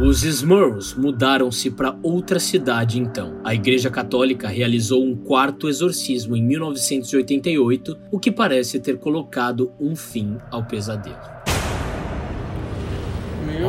[0.04, 3.40] Os Smurls mudaram-se para outra cidade então.
[3.44, 9.94] A Igreja Católica realizou um quarto exorcismo em 1988, o que parece ter colocado um
[9.94, 11.31] fim ao pesadelo.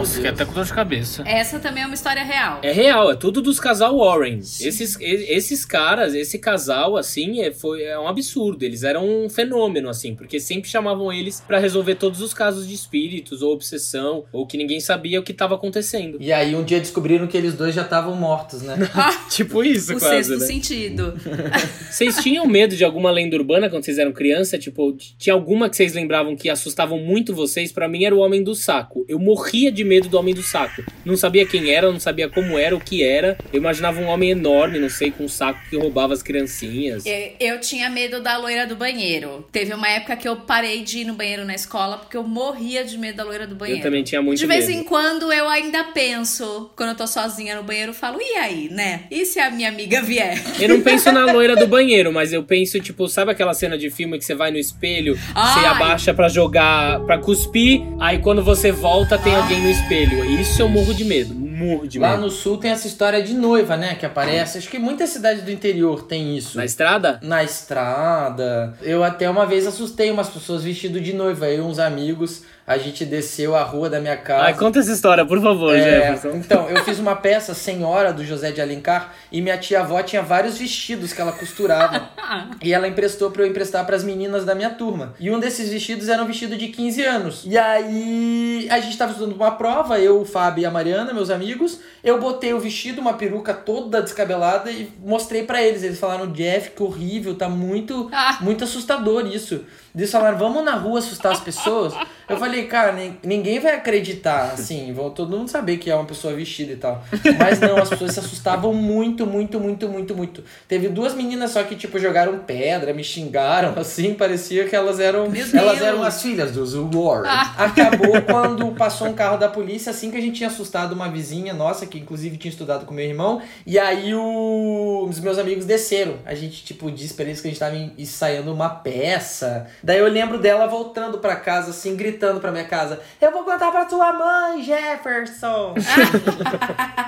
[0.03, 1.23] Nossa, fiquei até com dor de cabeça.
[1.25, 2.59] Essa também é uma história real.
[2.61, 4.39] É real, é tudo dos casal Warren.
[4.39, 8.65] Esses, esses caras, esse casal, assim, é, foi, é um absurdo.
[8.65, 12.73] Eles eram um fenômeno, assim, porque sempre chamavam eles pra resolver todos os casos de
[12.73, 16.17] espíritos ou obsessão, ou que ninguém sabia o que tava acontecendo.
[16.19, 18.75] E aí um dia descobriram que eles dois já estavam mortos, né?
[19.31, 20.45] Tipo isso, o quase, sexto né?
[20.45, 21.13] sentido.
[21.89, 24.57] Vocês tinham medo de alguma lenda urbana quando vocês eram criança?
[24.57, 27.71] Tipo, tinha alguma que vocês lembravam que assustavam muito vocês?
[27.71, 29.05] Pra mim era o Homem do Saco.
[29.07, 30.83] Eu morria de medo do Homem do Saco.
[31.05, 33.37] Não sabia quem era, não sabia como era, o que era.
[33.51, 37.05] Eu imaginava um homem enorme, não sei, com um saco que roubava as criancinhas.
[37.05, 39.47] Eu, eu tinha medo da loira do banheiro.
[39.51, 42.83] Teve uma época que eu parei de ir no banheiro na escola porque eu morria
[42.83, 43.81] de medo da loira do banheiro.
[43.81, 44.79] Eu também tinha muito De vez medo.
[44.79, 48.69] em quando eu ainda penso, quando eu tô sozinha no banheiro, eu falo, e aí,
[48.69, 49.01] né?
[49.11, 50.41] E se a minha amiga vier?
[50.59, 53.91] Eu não penso na loira do banheiro, mas eu penso, tipo, sabe aquela cena de
[53.91, 55.65] filme que você vai no espelho, você Ai.
[55.65, 59.82] abaixa pra jogar, pra cuspir, aí quando você volta tem alguém no espelho.
[59.91, 62.23] Isso eu morro de medo, morro de Lá medo.
[62.23, 63.95] no sul tem essa história de noiva, né?
[63.95, 64.57] Que aparece.
[64.57, 66.57] Acho que muitas cidades do interior tem isso.
[66.57, 67.19] Na estrada?
[67.21, 68.73] Na estrada.
[68.81, 71.47] Eu até uma vez assustei umas pessoas vestidas de noiva.
[71.47, 74.45] Eu e uns amigos, a gente desceu a rua da minha casa.
[74.45, 76.37] Ai, conta essa história, por favor, É, Jefferson.
[76.37, 80.57] então, eu fiz uma peça Senhora do José de Alencar e minha tia-avó tinha vários
[80.57, 82.09] vestidos que ela costurava.
[82.63, 85.13] e ela emprestou pra eu emprestar pras meninas da minha turma.
[85.19, 87.43] E um desses vestidos era um vestido de 15 anos.
[87.45, 91.29] E aí a gente tava estudando uma prova, eu, o Fábio e a Mariana, meus
[91.29, 91.79] amigos.
[92.03, 95.83] Eu botei o vestido, uma peruca toda descabelada e mostrei pra eles.
[95.83, 98.37] Eles falaram, Jeff, que horrível, tá muito, Ah.
[98.41, 99.61] muito assustador isso.
[99.95, 101.93] Eles falaram, vamos na rua assustar as pessoas?
[102.27, 106.05] Eu falei, cara, nin- ninguém vai acreditar, assim, vão todo mundo saber que é uma
[106.05, 107.03] pessoa vestida e tal.
[107.37, 110.43] Mas não, as pessoas se assustavam muito, muito, muito, muito, muito.
[110.67, 115.29] Teve duas meninas só que, tipo, jogaram pedra, me xingaram, assim, parecia que elas eram.
[115.29, 115.81] Meu elas Deus.
[115.81, 117.27] eram as filhas dos Warren.
[117.29, 117.53] Ah.
[117.65, 121.53] Acabou quando passou um carro da polícia, assim que a gente tinha assustado uma vizinha
[121.53, 123.41] nossa, que inclusive tinha estudado com meu irmão.
[123.67, 126.15] E aí o- os meus amigos desceram.
[126.25, 129.67] A gente, tipo, disse pra eles que a gente tava en- ensaiando uma peça.
[129.83, 133.69] Daí eu lembro dela voltando pra casa, assim, gritando pra minha casa: Eu vou contar
[133.71, 135.73] pra tua mãe, Jefferson!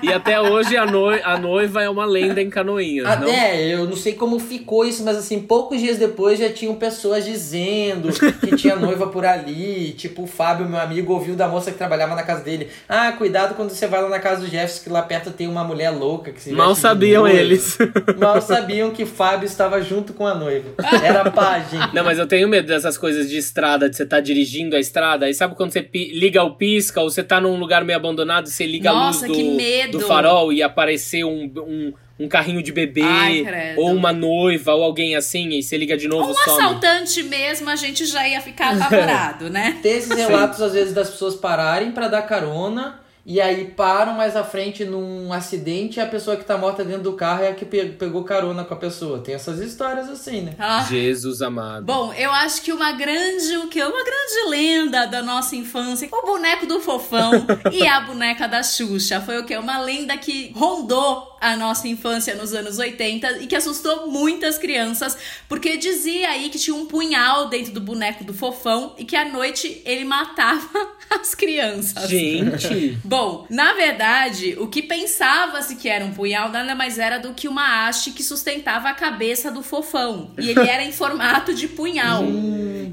[0.02, 3.12] E até hoje a, noi- a noiva é uma lenda em Canoinhas, não?
[3.14, 7.26] Até, eu não sei como ficou isso, mas assim, poucos dias depois já tinham pessoas
[7.26, 8.10] dizendo
[8.40, 9.94] que tinha noiva por ali.
[9.94, 12.70] Tipo, o Fábio, meu amigo, ouviu da moça que trabalhava na casa dele.
[12.88, 15.64] Ah, cuidado quando você vai lá na casa do Jefferson, que lá perto tem uma
[15.64, 17.78] mulher louca que se Mal sabiam noiva." eles.
[18.20, 20.70] Mal sabiam que Fábio estava junto com a noiva.
[21.04, 21.80] Era pagem.
[21.94, 25.25] Não, mas eu tenho medo dessas coisas de estrada, de você tá dirigindo a estrada,
[25.25, 28.65] aí sabe quando você liga o pisca, ou você tá num lugar meio abandonado, você
[28.65, 33.01] liga Nossa, a luz do, do farol e aparecer um, um, um carrinho de bebê,
[33.04, 36.58] Ai, ou uma noiva, ou alguém assim, e você liga de novo, Um some.
[36.58, 39.78] assaltante mesmo, a gente já ia ficar apavorado, né?
[39.82, 42.99] Tem esses relatos, às vezes, das pessoas pararem pra dar carona.
[43.26, 47.02] E aí param mais à frente num acidente e a pessoa que tá morta dentro
[47.02, 49.18] do carro é a que pe- pegou carona com a pessoa.
[49.20, 50.54] Tem essas histórias assim, né?
[50.60, 50.86] Ah.
[50.88, 51.86] Jesus amado.
[51.86, 56.22] Bom, eu acho que uma grande, o que uma grande lenda da nossa infância, o
[56.26, 57.32] boneco do fofão
[57.74, 62.34] e a boneca da Xuxa, foi o que uma lenda que rondou a nossa infância
[62.36, 65.17] nos anos 80 e que assustou muitas crianças,
[65.48, 69.26] porque dizia aí que tinha um punhal dentro do boneco do fofão e que à
[69.26, 70.67] noite ele matava
[71.10, 72.10] as crianças.
[72.10, 77.34] Gente, Bom, na verdade, o que pensava-se que era um punhal nada mais era do
[77.34, 80.32] que uma haste que sustentava a cabeça do fofão.
[80.38, 82.24] E ele era em formato de punhal.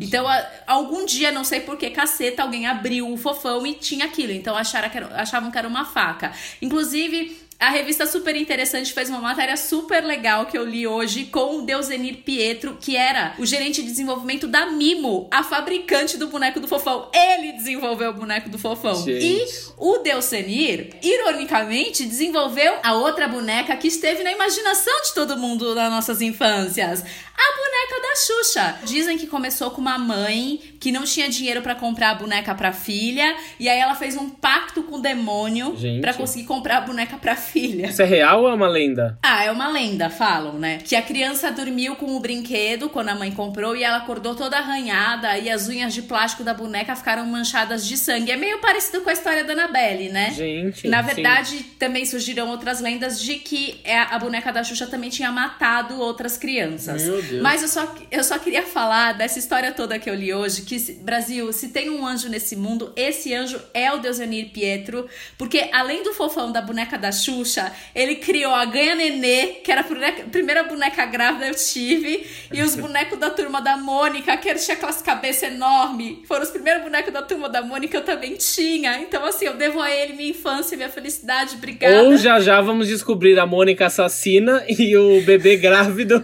[0.00, 4.05] Então, a- algum dia, não sei por que caceta, alguém abriu o fofão e tinha
[4.07, 4.33] aquilo.
[4.33, 6.33] Então, acharam que era- achavam que era uma faca.
[6.61, 7.41] Inclusive.
[7.62, 11.62] A revista Super Interessante fez uma matéria super legal que eu li hoje com o
[11.62, 16.66] Deusenir Pietro, que era o gerente de desenvolvimento da Mimo, a fabricante do boneco do
[16.66, 17.09] fofão.
[17.14, 18.96] Ele desenvolveu o boneco do fofão.
[19.05, 19.25] Gente.
[19.25, 19.46] E
[19.79, 25.88] o Delcenir, ironicamente, desenvolveu a outra boneca que esteve na imaginação de todo mundo nas
[25.88, 27.05] nossas infâncias.
[27.37, 28.77] A boneca da Xuxa.
[28.85, 32.73] Dizem que começou com uma mãe que não tinha dinheiro pra comprar a boneca pra
[32.73, 37.16] filha, e aí ela fez um pacto com o demônio pra conseguir comprar a boneca
[37.16, 37.87] pra filha.
[37.87, 39.18] Isso é real ou é uma lenda?
[39.23, 40.79] Ah, é uma lenda, falam, né?
[40.85, 44.59] Que a criança dormiu com o brinquedo quando a mãe comprou e ela acordou toda
[44.59, 48.33] arranhada e as unhas de plástico da boneca ficaram manchadas de sangue.
[48.33, 50.33] É meio parecido com a história da Annabelle, né?
[50.33, 50.88] Gente.
[50.88, 51.14] Na sim.
[51.14, 56.01] verdade, também surgiram outras lendas de que é, a boneca da Xuxa também tinha matado
[56.01, 57.05] outras crianças.
[57.05, 57.21] Meu.
[57.42, 60.78] Mas eu só, eu só queria falar dessa história toda que eu li hoje, que,
[60.78, 65.06] se- Brasil, se tem um anjo nesse mundo, esse anjo é o Deusenir Pietro,
[65.38, 69.80] porque além do fofão da boneca da Xuxa, ele criou a Ganha Nenê, que era
[69.82, 74.54] a boneca- primeira boneca grávida eu tive, e os bonecos da turma da Mônica, que
[74.54, 78.98] tinha aquelas cabeças enormes, foram os primeiros bonecos da turma da Mônica, eu também tinha.
[79.00, 82.02] Então, assim, eu devo a ele minha infância, minha felicidade, obrigada.
[82.04, 86.22] Ou já já vamos descobrir a Mônica assassina e o bebê grávido.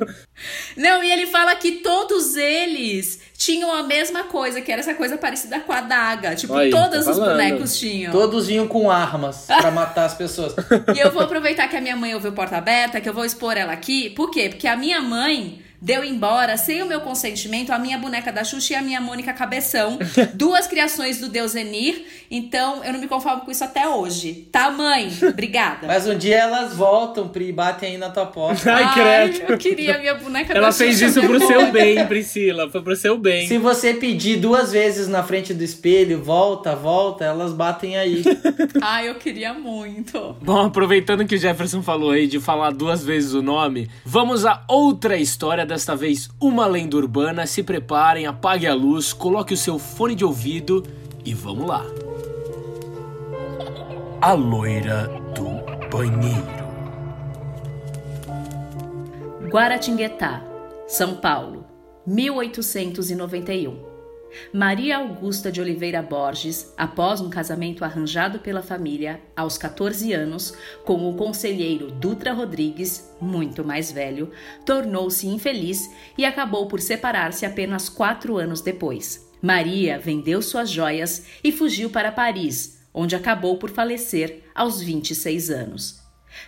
[0.77, 5.17] Não, e ele fala que todos eles tinham a mesma coisa, que era essa coisa
[5.17, 6.35] parecida com a daga.
[6.35, 8.13] Tipo, Aí, todos tô os bonecos tinham.
[8.13, 10.55] Todos vinham com armas pra matar as pessoas.
[10.95, 13.57] E eu vou aproveitar que a minha mãe ouviu porta aberta, que eu vou expor
[13.57, 14.11] ela aqui.
[14.11, 14.49] Por quê?
[14.49, 18.75] Porque a minha mãe deu embora, sem o meu consentimento, a minha boneca da Xuxa
[18.75, 19.99] e a minha Mônica Cabeção.
[20.35, 22.05] duas criações do Deus Enir.
[22.31, 24.49] Então, eu não me conformo com isso até hoje.
[24.53, 25.11] Tá, mãe?
[25.23, 25.87] Obrigada.
[25.87, 28.73] Mas um dia elas voltam, Pri, e batem aí na tua porta.
[28.73, 29.53] Ai, credo.
[29.53, 30.85] eu queria a minha boneca da Ela Xuxa.
[30.85, 32.71] fez isso pro seu bem, Priscila.
[32.71, 33.47] Foi pro seu bem.
[33.47, 38.23] Se você pedir duas vezes na frente do espelho, volta, volta, elas batem aí.
[38.83, 40.37] Ai, eu queria muito.
[40.43, 44.63] Bom, aproveitando que o Jefferson falou aí de falar duas vezes o nome, vamos a
[44.69, 47.47] outra história, desta vez uma lenda urbana.
[47.47, 50.83] Se preparem, apague a luz, coloque o seu fone de ouvido
[51.25, 51.85] e vamos lá.
[54.21, 56.59] A loira do banheiro.
[59.49, 60.43] Guaratinguetá,
[60.89, 61.65] São Paulo,
[62.07, 63.88] 1891.
[64.53, 71.09] Maria Augusta de Oliveira Borges, após um casamento arranjado pela família aos 14 anos com
[71.09, 74.31] o conselheiro Dutra Rodrigues, muito mais velho,
[74.65, 79.29] tornou-se infeliz e acabou por separar-se apenas quatro anos depois.
[79.41, 86.01] Maria vendeu suas joias e fugiu para Paris, onde acabou por falecer aos 26 anos.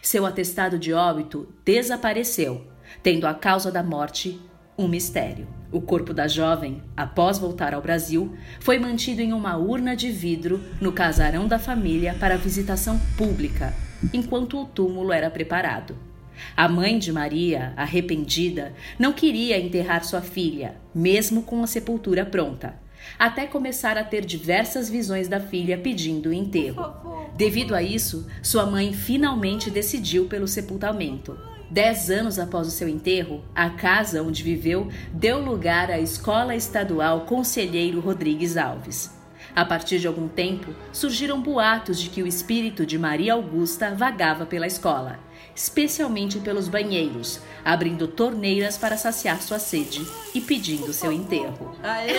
[0.02, 2.66] Seu atestado de óbito desapareceu,
[3.02, 4.40] tendo a causa da morte
[4.80, 5.46] um mistério.
[5.70, 10.60] O corpo da jovem, após voltar ao Brasil, foi mantido em uma urna de vidro
[10.80, 13.72] no casarão da família para visitação pública,
[14.12, 15.96] enquanto o túmulo era preparado.
[16.56, 22.74] A mãe de Maria, arrependida, não queria enterrar sua filha, mesmo com a sepultura pronta,
[23.18, 27.30] até começar a ter diversas visões da filha pedindo enterro.
[27.36, 31.49] Devido a isso, sua mãe finalmente decidiu pelo sepultamento.
[31.70, 37.20] Dez anos após o seu enterro, a casa onde viveu deu lugar à Escola Estadual
[37.20, 39.16] Conselheiro Rodrigues Alves.
[39.54, 44.44] A partir de algum tempo, surgiram boatos de que o espírito de Maria Augusta vagava
[44.44, 45.20] pela escola,
[45.54, 50.04] especialmente pelos banheiros, abrindo torneiras para saciar sua sede
[50.34, 51.76] e pedindo seu enterro.
[51.84, 52.14] Aê!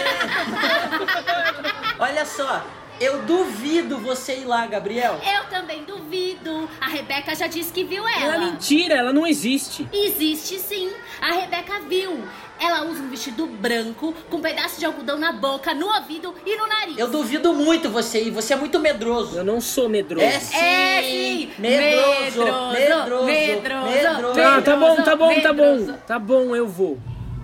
[1.99, 2.65] Olha só,
[3.01, 5.19] eu duvido você ir lá, Gabriel.
[5.25, 6.69] Eu também duvido.
[6.79, 8.37] A Rebeca já disse que viu É ela.
[8.37, 9.87] mentira, ela não existe.
[9.91, 10.91] Existe sim.
[11.19, 12.23] A Rebeca viu.
[12.59, 16.55] Ela usa um vestido branco com um pedaço de algodão na boca, no ouvido e
[16.55, 16.95] no nariz.
[16.95, 19.35] Eu duvido muito você ir, você é muito medroso.
[19.37, 20.23] Eu não sou medroso.
[20.23, 20.55] É sim!
[20.57, 21.49] É, sim!
[21.57, 22.43] Medroso!
[22.45, 22.71] Medroso!
[22.71, 23.25] Medroso!
[23.25, 23.89] Medroso!
[23.89, 24.33] medroso.
[24.35, 25.75] Tá, tá bom, tá bom, tá bom.
[25.75, 25.93] Medroso.
[26.05, 26.99] Tá bom, eu vou.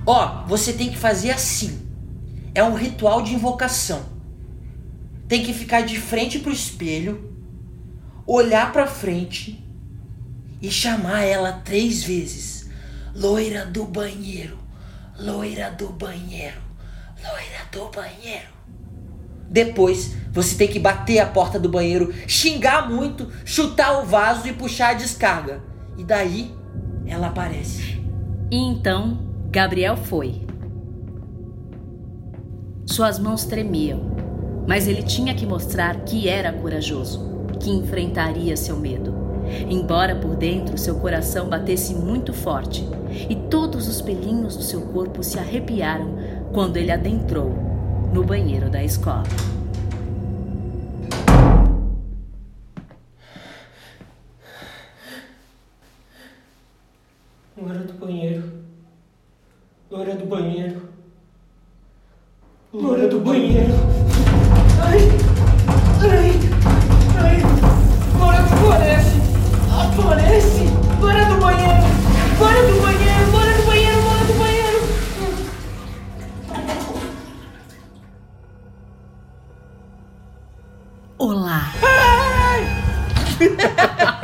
[0.05, 1.81] Ó, você tem que fazer assim.
[2.53, 4.16] É um ritual de invocação.
[5.27, 7.33] Tem que ficar de frente pro espelho,
[8.25, 9.63] olhar pra frente
[10.61, 12.69] e chamar ela três vezes.
[13.13, 14.57] Loira do banheiro,
[15.19, 16.61] loira do banheiro,
[17.21, 18.57] loira do banheiro.
[19.49, 24.53] Depois, você tem que bater a porta do banheiro, xingar muito, chutar o vaso e
[24.53, 25.63] puxar a descarga.
[25.97, 26.53] E daí,
[27.05, 28.01] ela aparece.
[28.51, 29.17] E então,
[29.49, 30.45] Gabriel foi.
[32.85, 34.16] Suas mãos tremiam,
[34.67, 39.15] mas ele tinha que mostrar que era corajoso, que enfrentaria seu medo.
[39.69, 42.85] Embora por dentro seu coração batesse muito forte
[43.29, 46.17] e todos os pelinhos do seu corpo se arrepiaram
[46.51, 47.55] quando ele adentrou
[48.13, 49.23] no banheiro da escola.
[57.55, 58.43] Loira do banheiro.
[59.89, 60.81] Loira do banheiro.
[62.73, 63.73] Loira do banheiro.
[64.81, 65.01] Ai,
[66.09, 66.31] ai,
[67.23, 67.37] ai.
[68.17, 69.15] Bora aparece.
[69.71, 70.63] Aparece.
[70.67, 71.87] Ah, bora do banheiro.
[72.37, 73.31] Bora do banheiro.
[73.31, 74.01] Bora do banheiro.
[74.01, 74.79] Bora do banheiro.
[81.17, 81.61] Olá.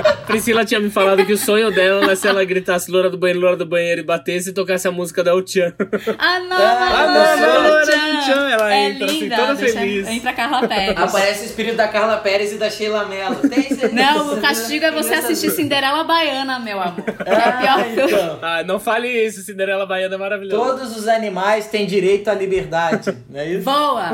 [0.33, 3.39] Priscila tinha me falado que o sonho dela era se ela gritasse loura do banheiro,
[3.39, 5.73] loura do banheiro e batesse e tocasse a música da El-Chan.
[6.17, 10.07] Ah, não, Ah, não, loura do Tchan, ela é entra assim, linda, toda deixa- feliz.
[10.07, 10.97] Entra a Carla Pérez.
[10.97, 13.35] Aparece o espírito da Carla Pérez e da Sheila Mello.
[13.47, 17.03] Tem esse- Não, o castigo é você assistir Cinderela Baiana, meu amor.
[17.03, 20.63] Que é pior que eu- Ah, não fale isso, Cinderela Baiana é maravilhosa.
[20.63, 23.63] Todos os animais têm direito à liberdade, não é isso?
[23.63, 24.11] Voa!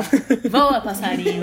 [0.48, 1.40] Voa, passarinho.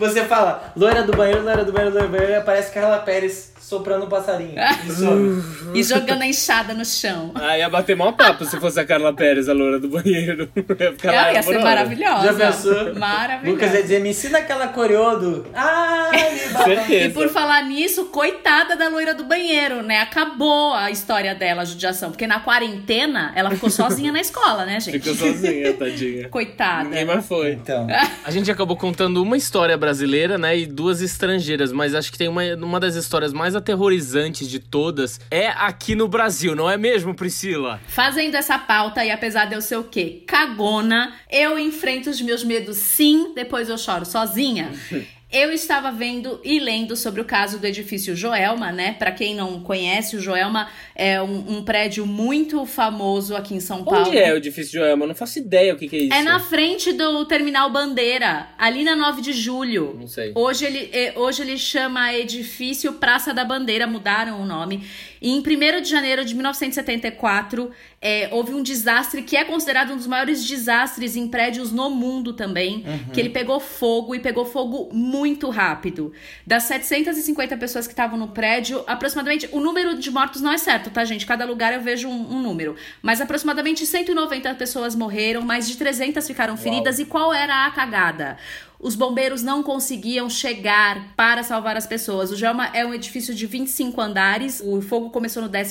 [0.00, 3.52] Você fala, loira do banheiro, loira do banheiro, loira do banheiro, e aparece Carla Pérez
[3.60, 4.54] soprando um passarinho.
[4.86, 5.60] E some.
[5.72, 7.30] E jogando a enxada no chão.
[7.36, 10.50] Ah, ia bater mal papo se fosse a Carla Pérez, a loura do banheiro.
[10.80, 11.64] Ia ficar lá Ela ia ser hora.
[11.64, 12.26] maravilhosa.
[12.26, 12.94] Já pensou?
[12.96, 13.50] Maravilhosa.
[13.54, 15.46] Lucas ia dizer, me ensina aquela coreô do...
[15.54, 16.10] Ah.
[16.90, 20.00] E por falar nisso, coitada da loira do banheiro, né?
[20.00, 22.10] Acabou a história dela, a judiação.
[22.10, 24.98] Porque na quarentena, ela ficou sozinha na escola, né, gente?
[24.98, 26.28] Ficou sozinha, tadinha.
[26.28, 26.84] Coitada.
[26.88, 27.52] Ninguém mais foi.
[27.52, 27.86] Então,
[28.24, 32.28] A gente acabou contando uma história brasileira, né, e duas estrangeiras, mas acho que tem
[32.28, 37.14] uma, uma das histórias mais aterrorizantes de todas é aqui no Brasil, não é mesmo,
[37.14, 37.80] Priscila?
[37.86, 40.22] Fazendo essa pauta, e apesar de eu ser o quê?
[40.26, 44.72] Cagona, eu enfrento os meus medos sim, depois eu choro sozinha.
[45.32, 48.96] Eu estava vendo e lendo sobre o caso do edifício Joelma, né?
[48.98, 53.84] Pra quem não conhece, o Joelma é um, um prédio muito famoso aqui em São
[53.84, 54.08] Paulo.
[54.08, 55.04] Onde é o edifício Joelma?
[55.04, 56.14] Eu não faço ideia o que, que é isso.
[56.14, 59.96] É na frente do Terminal Bandeira, ali na 9 de julho.
[59.96, 60.32] Não sei.
[60.34, 64.84] Hoje ele, é, hoje ele chama Edifício Praça da Bandeira, mudaram o nome.
[65.20, 69.96] E em 1 de janeiro de 1974, é, houve um desastre que é considerado um
[69.96, 74.88] dos maiores desastres em prédios no mundo também, que ele pegou fogo e pegou fogo
[74.92, 76.12] muito rápido.
[76.46, 80.90] Das 750 pessoas que estavam no prédio, aproximadamente, o número de mortos não é certo,
[80.90, 81.26] tá gente?
[81.26, 82.76] Cada lugar eu vejo um, um número.
[83.02, 86.98] Mas aproximadamente 190 pessoas morreram, mais de 300 ficaram feridas.
[86.98, 88.38] E qual era a cagada?
[88.80, 92.30] Os bombeiros não conseguiam chegar para salvar as pessoas.
[92.30, 94.62] O Gelma é um edifício de 25 andares.
[94.64, 95.70] O fogo começou no 12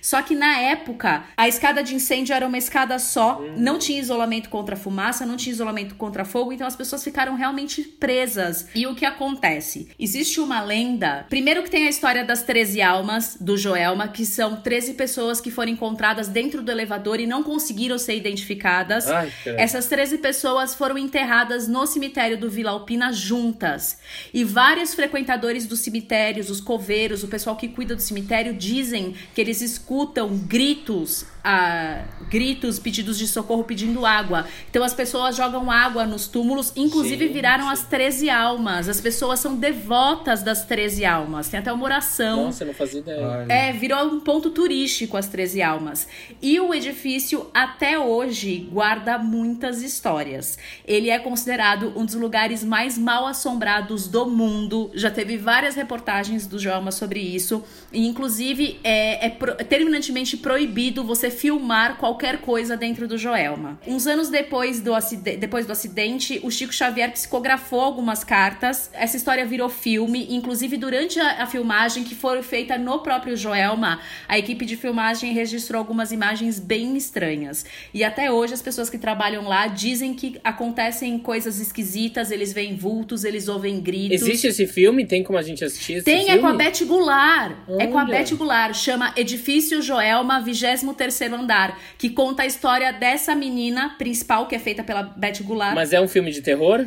[0.00, 4.48] só que na época a escada de incêndio era uma escada só, não tinha isolamento
[4.48, 8.68] contra fumaça, não tinha isolamento contra fogo, então as pessoas ficaram realmente presas.
[8.74, 9.88] E o que acontece?
[9.98, 11.26] Existe uma lenda.
[11.28, 15.50] Primeiro que tem a história das 13 almas do Joelma, que são 13 pessoas que
[15.50, 19.08] foram encontradas dentro do elevador e não conseguiram ser identificadas.
[19.08, 19.32] Ai.
[19.46, 23.98] Essas 13 pessoas foram enterradas no cemitério do Vila Alpina juntas.
[24.32, 29.40] E vários frequentadores dos cemitérios, os coveiros, o pessoal que cuida do cemitério, dizem que
[29.40, 34.46] eles escutam gritos, ah, gritos, pedidos de socorro pedindo água.
[34.68, 37.32] Então as pessoas jogam água nos túmulos, inclusive Gente.
[37.32, 38.88] viraram as 13 almas.
[38.88, 41.48] As pessoas são devotas das 13 almas.
[41.48, 42.46] Tem até uma oração.
[42.46, 43.46] Nossa, eu não fazia ideia.
[43.48, 46.08] É, virou um ponto turístico as 13 almas.
[46.42, 50.58] E o edifício, até hoje, guarda muitas histórias.
[50.84, 54.90] Ele é considerado um dos lugares mais mal assombrados do mundo.
[54.94, 57.62] Já teve várias reportagens do Joelma sobre isso.
[57.92, 63.78] E, inclusive, é, é pro- é terminantemente proibido você filmar qualquer coisa dentro do Joelma.
[63.86, 64.92] Uns anos depois do,
[65.38, 68.90] depois do acidente, o Chico Xavier psicografou algumas cartas.
[68.92, 70.26] Essa história virou filme.
[70.30, 75.32] Inclusive, durante a, a filmagem, que foi feita no próprio Joelma, a equipe de filmagem
[75.32, 77.64] registrou algumas imagens bem estranhas.
[77.92, 82.74] E até hoje, as pessoas que trabalham lá dizem que acontecem coisas esquisitas, eles veem
[82.76, 84.22] vultos, eles ouvem gritos.
[84.22, 85.06] Existe esse filme?
[85.06, 86.38] Tem como a gente assistir esse Tem, filme?
[86.38, 87.56] é com a Beth Goulart.
[87.78, 88.18] É com a Olha.
[88.18, 88.74] Beth Goulart.
[88.74, 90.40] Chama Edifício Joelma,
[91.28, 91.78] 23º andar.
[91.98, 95.74] Que conta a história dessa menina principal, que é feita pela Beth Goulart.
[95.74, 96.86] Mas é um filme de terror?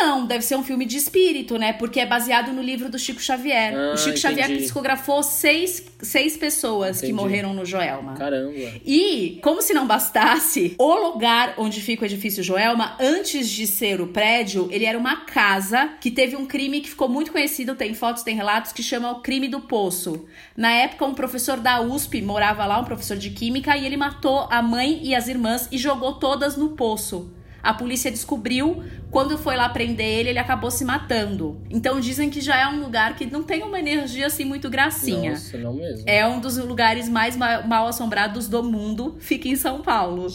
[0.00, 1.72] Não, deve ser um filme de espírito, né?
[1.72, 3.74] Porque é baseado no livro do Chico Xavier.
[3.74, 4.64] Ah, o Chico Xavier entendi.
[4.64, 7.22] psicografou seis, seis pessoas que Entendi.
[7.22, 8.14] morreram no Joelma.
[8.14, 8.52] Caramba.
[8.84, 14.00] E, como se não bastasse, o lugar onde fica o edifício Joelma, antes de ser
[14.00, 17.94] o prédio, ele era uma casa que teve um crime que ficou muito conhecido, tem
[17.94, 20.26] fotos, tem relatos, que chama o crime do poço.
[20.56, 24.48] Na época, um professor da USP morava lá, um professor de química, e ele matou
[24.50, 27.30] a mãe e as irmãs e jogou todas no poço.
[27.64, 28.84] A polícia descobriu,
[29.14, 31.60] quando foi lá prender ele, ele acabou se matando.
[31.70, 35.30] Então dizem que já é um lugar que não tem uma energia assim muito gracinha.
[35.30, 36.02] Nossa, não mesmo.
[36.04, 39.16] É um dos lugares mais ma- mal assombrados do mundo.
[39.20, 40.26] Fica em São Paulo.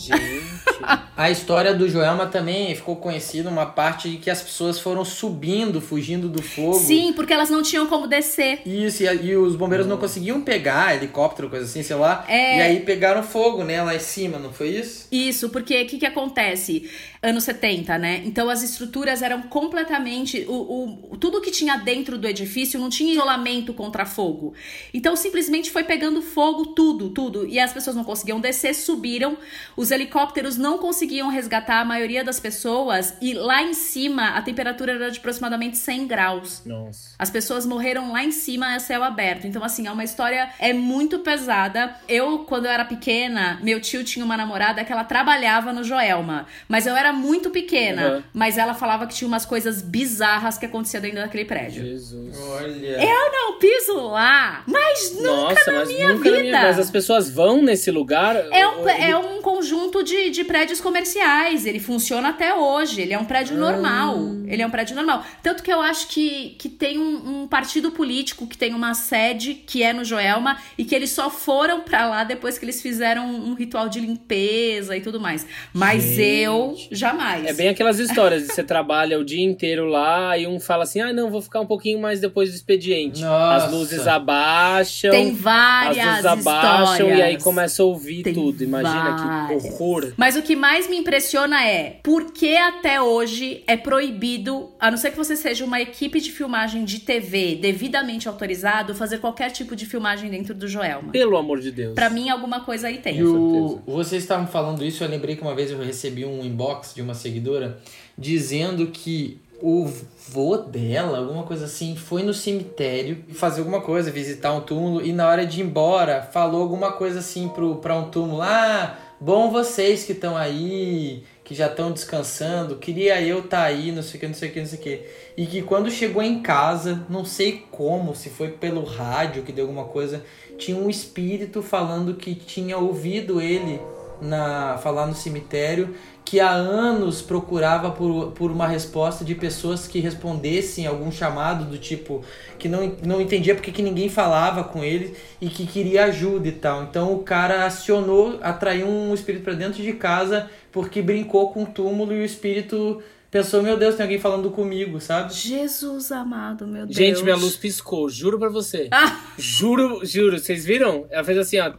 [1.17, 5.81] A história do Joelma também ficou conhecida uma parte de que as pessoas foram subindo,
[5.81, 6.75] fugindo do fogo.
[6.79, 8.61] Sim, porque elas não tinham como descer.
[8.65, 12.23] Isso, e, e os bombeiros não conseguiam pegar helicóptero, coisa assim, sei lá.
[12.29, 12.57] É.
[12.59, 15.07] E aí pegaram fogo, né, lá em cima, não foi isso?
[15.11, 16.89] Isso, porque o que, que acontece?
[17.21, 18.21] Anos 70, né?
[18.23, 20.45] Então as estruturas eram completamente.
[20.47, 24.53] O, o, tudo que tinha dentro do edifício não tinha isolamento contra fogo.
[24.93, 27.47] Então simplesmente foi pegando fogo tudo, tudo.
[27.47, 29.37] E as pessoas não conseguiam descer, subiram.
[29.75, 33.15] Os helicópteros não conseguiam resgatar a maioria das pessoas.
[33.21, 36.61] E lá em cima a temperatura era de aproximadamente 100 graus.
[36.65, 37.15] Nossa.
[37.17, 39.45] As pessoas morreram lá em cima, a céu aberto.
[39.45, 41.95] Então, assim, é uma história é muito pesada.
[42.07, 46.47] Eu, quando eu era pequena, meu tio tinha uma namorada que ela trabalhava no Joelma.
[46.67, 48.15] Mas eu era muito pequena.
[48.15, 48.23] Uhum.
[48.33, 51.83] Mas ela falava que tinha umas coisas bizarras que aconteciam dentro daquele prédio.
[51.83, 52.37] Jesus.
[52.39, 53.03] Olha.
[53.03, 56.43] Eu não piso lá, mas nunca Nossa, na mas minha nunca na vida.
[56.43, 58.35] minha Mas as pessoas vão nesse lugar?
[58.51, 61.65] É um, Ou- é um conjunto de, de prédios comerciais.
[61.65, 63.01] Ele funciona até hoje.
[63.01, 64.17] Ele é um prédio normal.
[64.47, 65.23] Ele é um prédio normal.
[65.43, 69.53] Tanto que eu acho que, que tem um, um partido político que tem uma sede
[69.53, 73.27] que é no Joelma e que eles só foram pra lá depois que eles fizeram
[73.29, 75.45] um ritual de limpeza e tudo mais.
[75.73, 76.21] Mas Gente.
[76.43, 77.45] eu jamais.
[77.45, 80.99] É bem aquelas histórias de você trabalha o dia inteiro lá e um fala assim:
[80.99, 83.21] ah, não, vou ficar um pouquinho mais depois do expediente.
[83.21, 83.65] Nossa.
[83.65, 85.11] As luzes abaixam.
[85.11, 87.19] Tem As várias luzes abaixam histórias.
[87.19, 88.63] e aí começa a ouvir Tem tudo.
[88.63, 89.63] Imagina várias.
[89.63, 90.13] que horror.
[90.17, 94.97] Mas o que mais me impressiona é por que até hoje é proibido, a não
[94.97, 99.75] ser que você seja uma equipe de filmagem de TV devidamente autorizado, fazer qualquer tipo
[99.75, 101.11] de filmagem dentro do Joelma.
[101.11, 101.93] Pelo amor de Deus.
[101.93, 103.17] Pra mim, alguma coisa aí tem.
[103.17, 106.93] E o, vocês estavam falando isso, eu lembrei que uma vez eu recebi um inbox
[106.93, 107.77] de uma seguidora
[108.19, 109.89] dizendo que o
[110.29, 115.11] vô dela, alguma coisa assim, foi no cemitério fazer alguma coisa, visitar um túmulo, e
[115.11, 119.49] na hora de ir embora, falou alguma coisa assim pro, pra um túmulo, ah, bom
[119.49, 124.19] vocês que estão aí, que já estão descansando, queria eu estar aí, não sei o
[124.19, 125.05] que, não sei o que, não sei o que.
[125.35, 129.65] E que quando chegou em casa, não sei como, se foi pelo rádio que deu
[129.65, 130.23] alguma coisa,
[130.57, 133.81] tinha um espírito falando que tinha ouvido ele
[134.21, 135.95] na falar no cemitério
[136.29, 141.75] que há anos procurava por, por uma resposta de pessoas que respondessem algum chamado do
[141.75, 142.23] tipo
[142.59, 146.51] que não, não entendia porque que ninguém falava com ele e que queria ajuda e
[146.51, 146.83] tal.
[146.83, 151.65] Então o cara acionou, atraiu um espírito para dentro de casa porque brincou com o
[151.65, 153.01] túmulo e o espírito
[153.31, 155.33] pensou, meu Deus, tem alguém falando comigo, sabe?
[155.33, 156.95] Jesus amado, meu Deus.
[156.95, 158.87] Gente, minha luz piscou, juro pra você.
[158.91, 159.17] Ah.
[159.37, 160.37] Juro, juro.
[160.39, 161.05] Vocês viram?
[161.09, 161.71] Ela fez assim, ó.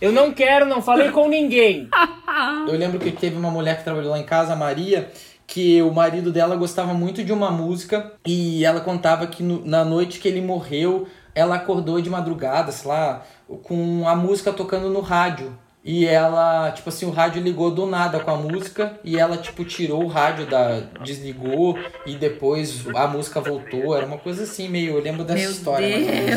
[0.00, 1.88] Eu não quero, não falei com ninguém.
[2.68, 5.10] Eu lembro que teve uma mulher que trabalhou lá em casa, a Maria,
[5.46, 9.84] que o marido dela gostava muito de uma música e ela contava que no- na
[9.84, 13.22] noite que ele morreu, ela acordou de madrugada, sei lá,
[13.62, 15.56] com a música tocando no rádio.
[15.84, 19.64] E ela, tipo assim, o rádio ligou do nada com a música e ela, tipo,
[19.64, 20.80] tirou o rádio da.
[21.02, 21.76] desligou
[22.06, 23.96] e depois a música voltou.
[23.96, 24.96] Era uma coisa assim, meio.
[24.96, 25.88] Eu lembro dessa Meu história.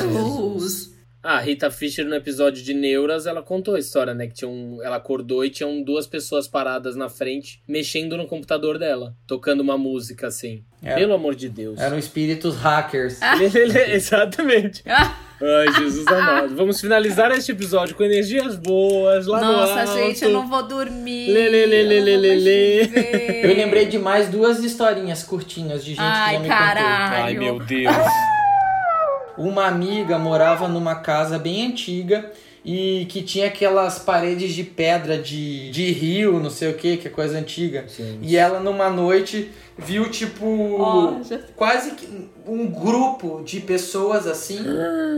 [0.01, 0.95] Deus.
[1.21, 4.27] A Rita Fischer, no episódio de Neuras, ela contou a história, né?
[4.27, 8.77] Que tinha um, ela acordou e tinham duas pessoas paradas na frente, mexendo no computador
[8.77, 10.63] dela, tocando uma música assim.
[10.83, 10.93] É.
[10.93, 11.79] Pelo amor de Deus.
[11.79, 13.19] Eram espíritos hackers.
[13.91, 14.83] Exatamente.
[15.41, 16.55] Ai, Jesus amado.
[16.55, 19.93] Vamos finalizar este episódio com energias boas lá no Nossa, alto.
[19.93, 21.31] gente, eu não vou dormir.
[21.31, 23.51] Lê, lê, lê, lê, eu não lê, lê, lê.
[23.51, 27.25] Eu lembrei de mais duas historinhas curtinhas de gente que Ai, já me caralho.
[27.25, 27.95] Ai, meu Deus.
[27.95, 29.45] contou.
[29.45, 32.31] Uma amiga morava numa casa bem antiga
[32.66, 37.07] e que tinha aquelas paredes de pedra de, de rio, não sei o que, que
[37.07, 37.86] é coisa antiga.
[38.22, 40.45] E ela numa noite viu tipo
[40.80, 42.07] Ó, já- quase que
[42.47, 44.57] um grupo de pessoas assim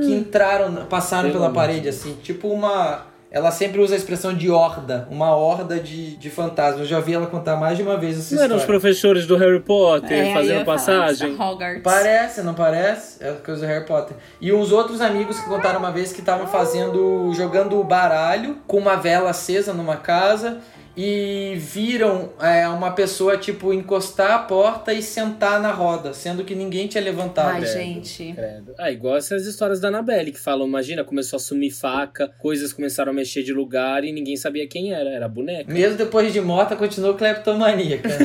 [0.03, 5.07] que entraram, passaram pela parede assim, tipo uma ela sempre usa a expressão de horda,
[5.11, 6.81] uma horda de, de fantasmas.
[6.81, 8.79] Eu já vi ela contar mais de uma vez essa Não eram os história.
[8.79, 11.33] professores do Harry Potter É, fazendo passagem?
[11.39, 11.83] Hogwarts.
[11.83, 13.23] Parece, não parece?
[13.23, 14.15] É coisa do Harry Potter.
[14.39, 17.31] E uns outros amigos que contaram uma vez que estavam fazendo.
[17.33, 20.59] jogando baralho com uma vela acesa numa casa
[20.99, 26.55] e viram é, uma pessoa, tipo, encostar a porta e sentar na roda, sendo que
[26.55, 27.49] ninguém tinha levantado.
[27.53, 28.33] Ai, Credo, gente.
[28.33, 28.73] credo.
[28.79, 33.11] Ah, igual essas histórias da Annabelle, que falam, imagina, começou a sumir faca, coisas começaram
[33.11, 35.71] a mexer de lugar e ninguém sabia quem era, era a boneca.
[35.71, 38.09] Mesmo depois de morta, continuou cleptomaníaca.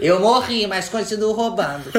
[0.00, 1.90] Eu morri, mas continuo roubando.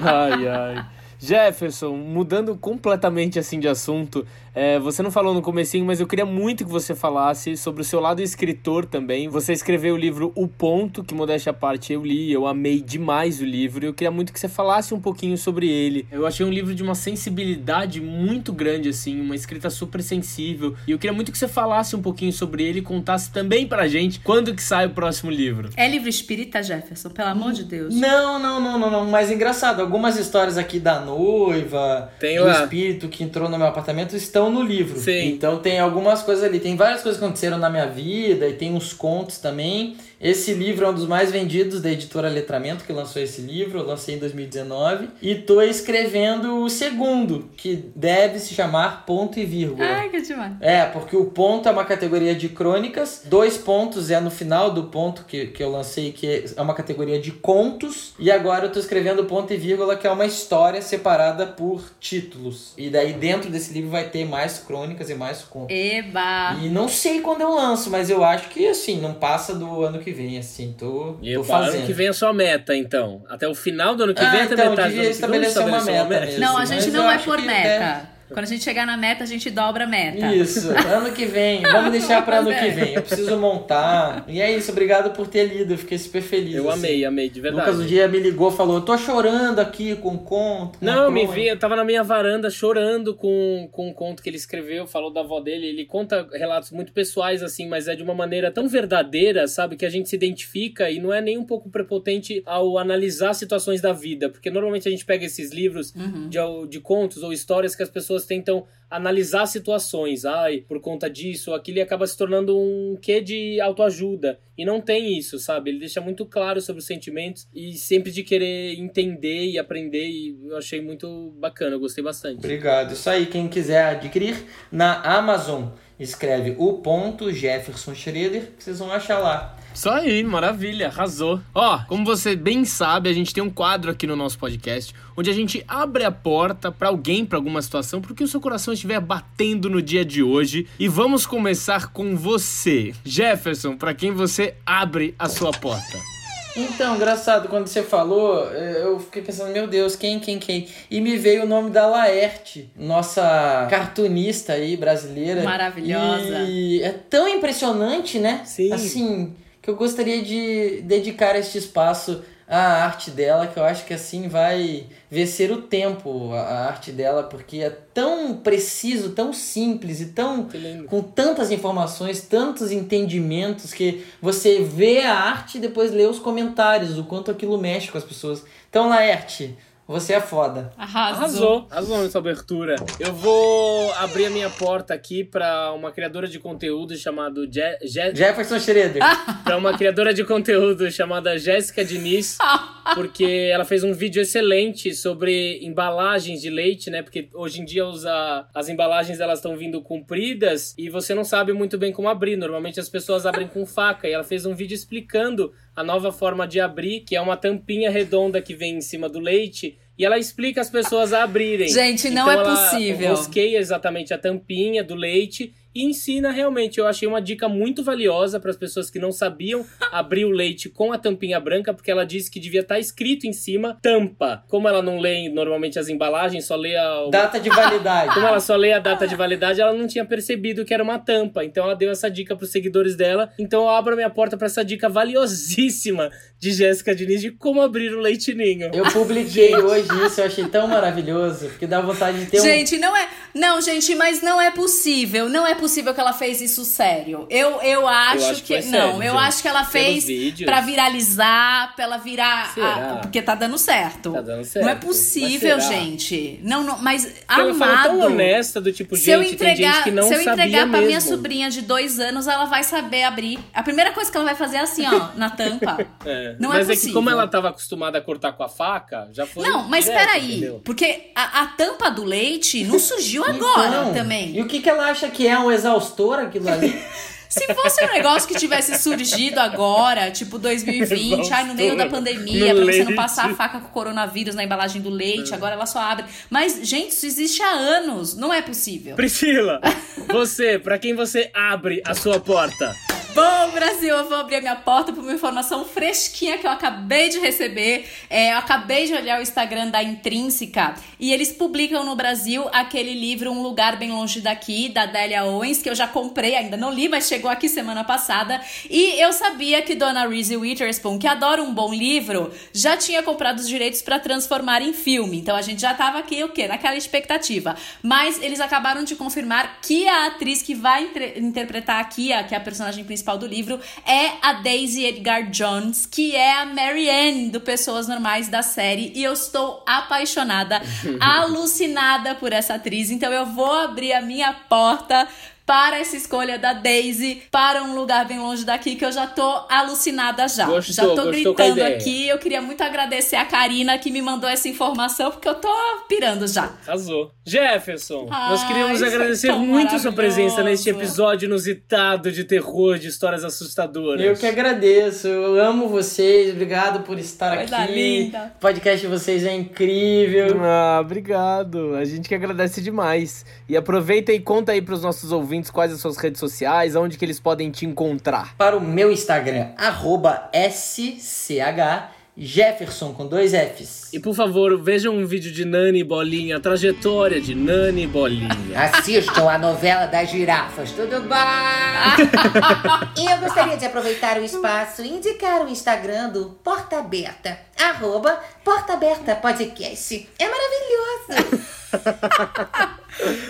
[0.00, 0.86] Ai, ai.
[1.18, 4.26] Jefferson, mudando completamente assim de assunto,
[4.56, 7.84] é, você não falou no comecinho, mas eu queria muito que você falasse sobre o
[7.84, 9.28] seu lado escritor também.
[9.28, 13.38] Você escreveu o livro O Ponto, que modéstia à parte eu li, eu amei demais
[13.42, 16.06] o livro, e eu queria muito que você falasse um pouquinho sobre ele.
[16.10, 20.90] Eu achei um livro de uma sensibilidade muito grande, assim, uma escrita super sensível, e
[20.92, 24.20] eu queria muito que você falasse um pouquinho sobre ele e contasse também pra gente
[24.20, 25.68] quando que sai o próximo livro.
[25.76, 27.10] É livro espírita, Jefferson?
[27.10, 27.94] Pelo amor de Deus.
[27.94, 29.04] Não, não, não, não, não.
[29.04, 32.62] Mas engraçado, algumas histórias aqui da noiva, Tem do lá.
[32.62, 34.98] espírito que entrou no meu apartamento estão no livro.
[34.98, 35.28] Sim.
[35.28, 38.74] Então tem algumas coisas ali, tem várias coisas que aconteceram na minha vida e tem
[38.74, 39.96] uns contos também.
[40.20, 43.86] Esse livro é um dos mais vendidos da editora Letramento, que lançou esse livro, eu
[43.86, 45.08] lancei em 2019.
[45.20, 49.84] E tô escrevendo o segundo, que deve se chamar Ponto e Vírgula.
[49.84, 50.54] Ai, que demais.
[50.60, 54.84] É, porque o ponto é uma categoria de crônicas, dois pontos é no final do
[54.84, 58.78] ponto que, que eu lancei, que é uma categoria de contos, e agora eu tô
[58.78, 62.72] escrevendo ponto e vírgula, que é uma história separada por títulos.
[62.78, 65.76] E daí dentro desse livro vai ter mais crônicas e mais contos.
[65.76, 66.56] Eba!
[66.62, 69.98] E não sei quando eu lanço, mas eu acho que assim, não passa do ano
[69.98, 71.76] que vem, assim, tô, E tô o fazendo.
[71.78, 73.22] ano que vem é sua meta, então.
[73.28, 75.10] Até o final do ano que Ah, vem, até então, metade do ano que vem.
[75.10, 76.40] estabelecer uma meta mesmo.
[76.40, 78.15] Não, a gente não é por que meta.
[78.28, 80.34] Quando a gente chegar na meta, a gente dobra a meta.
[80.34, 81.62] Isso, ano que vem.
[81.66, 82.70] Vamos deixar pra ano que é.
[82.70, 82.94] vem.
[82.94, 84.24] Eu preciso montar.
[84.28, 85.74] E é isso, obrigado por ter lido.
[85.74, 86.54] Eu fiquei super feliz.
[86.56, 86.78] Eu assim.
[86.78, 87.68] amei, amei, de verdade.
[87.70, 90.78] Lucas um dia me ligou falou: tô chorando aqui com um conto.
[90.78, 94.22] com Não, me crônica." vi, eu tava na minha varanda chorando com, com um conto
[94.22, 95.66] que ele escreveu, falou da avó dele.
[95.66, 99.76] Ele conta relatos muito pessoais, assim, mas é de uma maneira tão verdadeira, sabe?
[99.76, 103.80] Que a gente se identifica e não é nem um pouco prepotente ao analisar situações
[103.80, 104.28] da vida.
[104.28, 106.28] Porque normalmente a gente pega esses livros Uhum.
[106.28, 110.24] de, de contos ou histórias que as pessoas tentam analisar situações.
[110.24, 114.38] Ai, por conta disso aquilo, acaba se tornando um quê de autoajuda.
[114.56, 115.70] E não tem isso, sabe?
[115.70, 120.06] Ele deixa muito claro sobre os sentimentos e sempre de querer entender e aprender.
[120.06, 122.38] E eu achei muito bacana, eu gostei bastante.
[122.38, 122.92] Obrigado.
[122.92, 124.36] Isso aí, quem quiser adquirir
[124.70, 129.56] na Amazon, escreve o ponto Jefferson Schroeder, que vocês vão achar lá.
[129.74, 131.40] Isso aí, maravilha, arrasou.
[131.54, 135.30] Ó, como você bem sabe, a gente tem um quadro aqui no nosso podcast onde
[135.30, 139.00] a gente abre a porta pra alguém, pra alguma situação, porque o seu coração estiver
[139.00, 140.66] batendo no dia de hoje.
[140.78, 146.15] E vamos começar com você, Jefferson, pra quem você abre a sua porta.
[146.56, 150.68] Então, engraçado, quando você falou, eh, eu fiquei pensando, meu Deus, quem, quem, quem?
[150.90, 155.42] E me veio o nome da Laerte, nossa cartunista aí brasileira.
[155.42, 156.40] Maravilhosa.
[156.48, 158.40] E é tão impressionante, né?
[158.44, 158.72] Sim.
[158.72, 163.92] Assim, que eu gostaria de dedicar este espaço à arte dela, que eu acho que
[163.92, 170.00] assim vai vencer o tempo a a arte dela, porque é tão preciso, tão simples
[170.00, 170.48] e tão
[170.86, 176.98] com tantas informações, tantos entendimentos que você vê a arte e depois lê os comentários,
[176.98, 178.44] o quanto aquilo mexe com as pessoas.
[178.68, 179.56] Então, Laerte,
[179.86, 180.72] você é foda.
[180.76, 181.16] Arrasou.
[181.16, 182.76] Arrasou, arrasou nessa abertura.
[182.98, 188.14] Eu vou abrir a minha porta aqui pra uma criadora de conteúdo chamada Je Je
[188.14, 189.02] Jefferson Schroeder.
[189.44, 192.36] pra uma criadora de conteúdo chamada Jéssica Diniz,
[192.94, 197.02] porque ela fez um vídeo excelente sobre embalagens de leite, né?
[197.02, 201.24] Porque hoje em dia os, a- as embalagens elas estão vindo compridas e você não
[201.24, 202.36] sabe muito bem como abrir.
[202.36, 206.48] Normalmente as pessoas abrem com faca e ela fez um vídeo explicando a nova forma
[206.48, 209.76] de abrir, que é uma tampinha redonda que vem em cima do leite.
[209.98, 211.68] E ela explica as pessoas a abrirem.
[211.68, 213.10] Gente, não Então é ela possível.
[213.10, 216.78] Rosqueia exatamente a tampinha do leite e ensina realmente.
[216.78, 220.70] Eu achei uma dica muito valiosa para as pessoas que não sabiam abrir o leite
[220.70, 224.42] com a tampinha branca, porque ela disse que devia estar escrito em cima tampa.
[224.48, 227.08] Como ela não lê normalmente as embalagens, só lê a.
[227.10, 228.14] Data de validade.
[228.16, 230.98] Como ela só lê a data de validade, ela não tinha percebido que era uma
[230.98, 231.44] tampa.
[231.44, 233.30] Então ela deu essa dica pros seguidores dela.
[233.38, 237.60] Então eu abro a minha porta para essa dica valiosíssima de Jéssica Diniz de como
[237.60, 238.70] abrir o leite ninho.
[238.72, 242.44] Eu publiquei hoje isso, eu achei tão maravilhoso, porque dá vontade de ter um.
[242.44, 243.08] Gente, não é.
[243.34, 245.28] Não, gente, mas não é possível.
[245.28, 247.26] Não é possível que ela fez isso sério.
[247.30, 248.66] Eu, eu acho, acho que que.
[248.68, 249.24] não, sério, eu gente.
[249.24, 250.06] acho que ela fez
[250.44, 252.52] pra viralizar, pra ela virar.
[252.58, 254.12] A- porque tá dando certo.
[254.12, 254.64] Tá dando certo.
[254.64, 256.40] Não é possível, gente.
[256.42, 257.88] Não, não, mas Porque ela falou amado.
[257.88, 259.36] tão honesta do tipo, Se eu gente,
[259.84, 260.86] que não se eu sabia entregar pra mesmo.
[260.86, 263.38] minha sobrinha de dois anos, ela vai saber abrir.
[263.52, 265.76] A primeira coisa que ela vai fazer é assim, ó, na tampa.
[266.06, 266.36] É.
[266.38, 266.94] Não é Mas é, que possível.
[266.94, 270.30] como ela tava acostumada a cortar com a faca, já foi Não, mas direto, peraí.
[270.36, 270.60] entendeu?
[270.64, 274.36] Porque a, a tampa do leite não surgiu agora Então, também.
[274.36, 276.80] E o que, que ela acha que é um exaustor aquilo ali?
[277.28, 282.54] Se fosse um negócio que tivesse surgido agora, tipo 2020, ai, no meio da pandemia,
[282.54, 285.66] No pra você não passar a faca com coronavírus na embalagem do leite, agora ela
[285.66, 286.06] só abre.
[286.30, 288.16] Mas, gente, isso existe há anos.
[288.16, 288.94] Não é possível.
[288.96, 289.60] Priscila,
[290.08, 292.74] você, pra quem você abre a sua porta?
[293.16, 297.08] Bom, Brasil, eu vou abrir a minha porta para uma informação fresquinha que eu acabei
[297.08, 297.88] de receber.
[298.10, 302.92] É, eu acabei de olhar o Instagram da Intrínseca e eles publicam no Brasil aquele
[302.92, 306.70] livro Um Lugar Bem Longe Daqui, da Délia Owens, que eu já comprei, ainda não
[306.70, 308.38] li, mas chegou aqui semana passada.
[308.68, 313.38] E eu sabia que Dona Reese Witherspoon, que adora um bom livro, já tinha comprado
[313.38, 315.20] os direitos para transformar em filme.
[315.20, 316.46] Então a gente já tava aqui, o quê?
[316.46, 317.56] Naquela expectativa.
[317.82, 322.36] Mas eles acabaram de confirmar que a atriz que vai interpretar a Kia, que é
[322.36, 326.90] a personagem principal, principal do livro, é a Daisy Edgar Jones, que é a Mary
[326.90, 328.92] Ann do Pessoas Normais da série.
[328.96, 330.60] E eu estou apaixonada,
[331.00, 332.90] alucinada por essa atriz.
[332.90, 335.06] Então eu vou abrir a minha porta
[335.46, 339.22] para essa escolha da Daisy para um lugar bem longe daqui que eu já tô
[339.48, 340.44] alucinada já.
[340.46, 342.08] Gostou, já tô gritando aqui.
[342.08, 345.48] Eu queria muito agradecer a Karina que me mandou essa informação porque eu tô
[345.88, 346.52] pirando já.
[346.66, 347.12] Arrasou.
[347.24, 352.78] Jefferson, nós Ai, queríamos foi agradecer muito a sua presença neste episódio inusitado de terror,
[352.78, 354.04] de histórias assustadoras.
[354.04, 357.72] Eu que agradeço, eu amo vocês, obrigado por estar Coisa aqui.
[357.72, 358.32] linda.
[358.36, 360.40] O podcast de vocês é incrível.
[360.42, 361.74] Ah, obrigado.
[361.74, 363.24] A gente que agradece demais.
[363.48, 367.04] E aproveita e conta aí pros nossos ouvintes quais as suas redes sociais, onde que
[367.04, 368.36] eles podem te encontrar.
[368.36, 373.85] Para o meu Instagram, arroba SCH Jefferson com dois Fs.
[373.96, 378.28] E por favor, vejam um vídeo de Nani Bolinha, a trajetória de Nani Bolinha.
[378.54, 381.14] Assistam a novela das girafas, tudo bom?
[383.00, 388.20] e eu gostaria de aproveitar o espaço e indicar o Instagram do Porta Aberta, arroba
[388.44, 390.06] Porta Aberta Podcast.
[390.18, 391.46] É maravilhoso!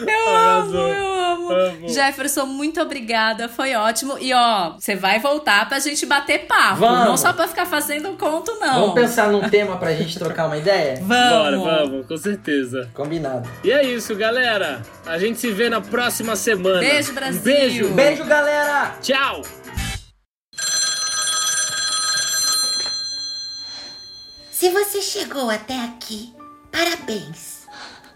[0.06, 1.50] Eu amo, eu amo.
[1.50, 1.88] Amo.
[1.88, 3.48] Jefferson, muito obrigada.
[3.48, 4.16] Foi ótimo.
[4.18, 6.76] E ó, você vai voltar pra gente bater papo.
[6.76, 7.06] Vamos.
[7.06, 8.80] Não só pra ficar fazendo conto, não.
[8.80, 10.98] Vamos pensar num tema pra gente trocar uma ideia?
[11.00, 11.64] Bora, Vamos.
[11.64, 12.90] vamos, com certeza.
[12.94, 13.48] Combinado.
[13.64, 14.82] E é isso, galera.
[15.06, 16.80] A gente se vê na próxima semana.
[16.80, 17.42] Beijo, Brasil.
[17.42, 17.88] Beijo.
[17.94, 18.96] Beijo, galera!
[19.02, 19.42] Tchau.
[24.50, 26.34] Se você chegou até aqui,
[26.72, 27.66] parabéns!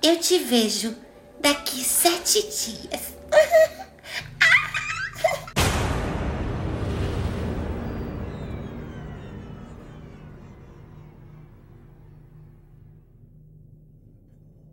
[0.03, 0.95] Eu te vejo
[1.41, 3.15] daqui sete dias.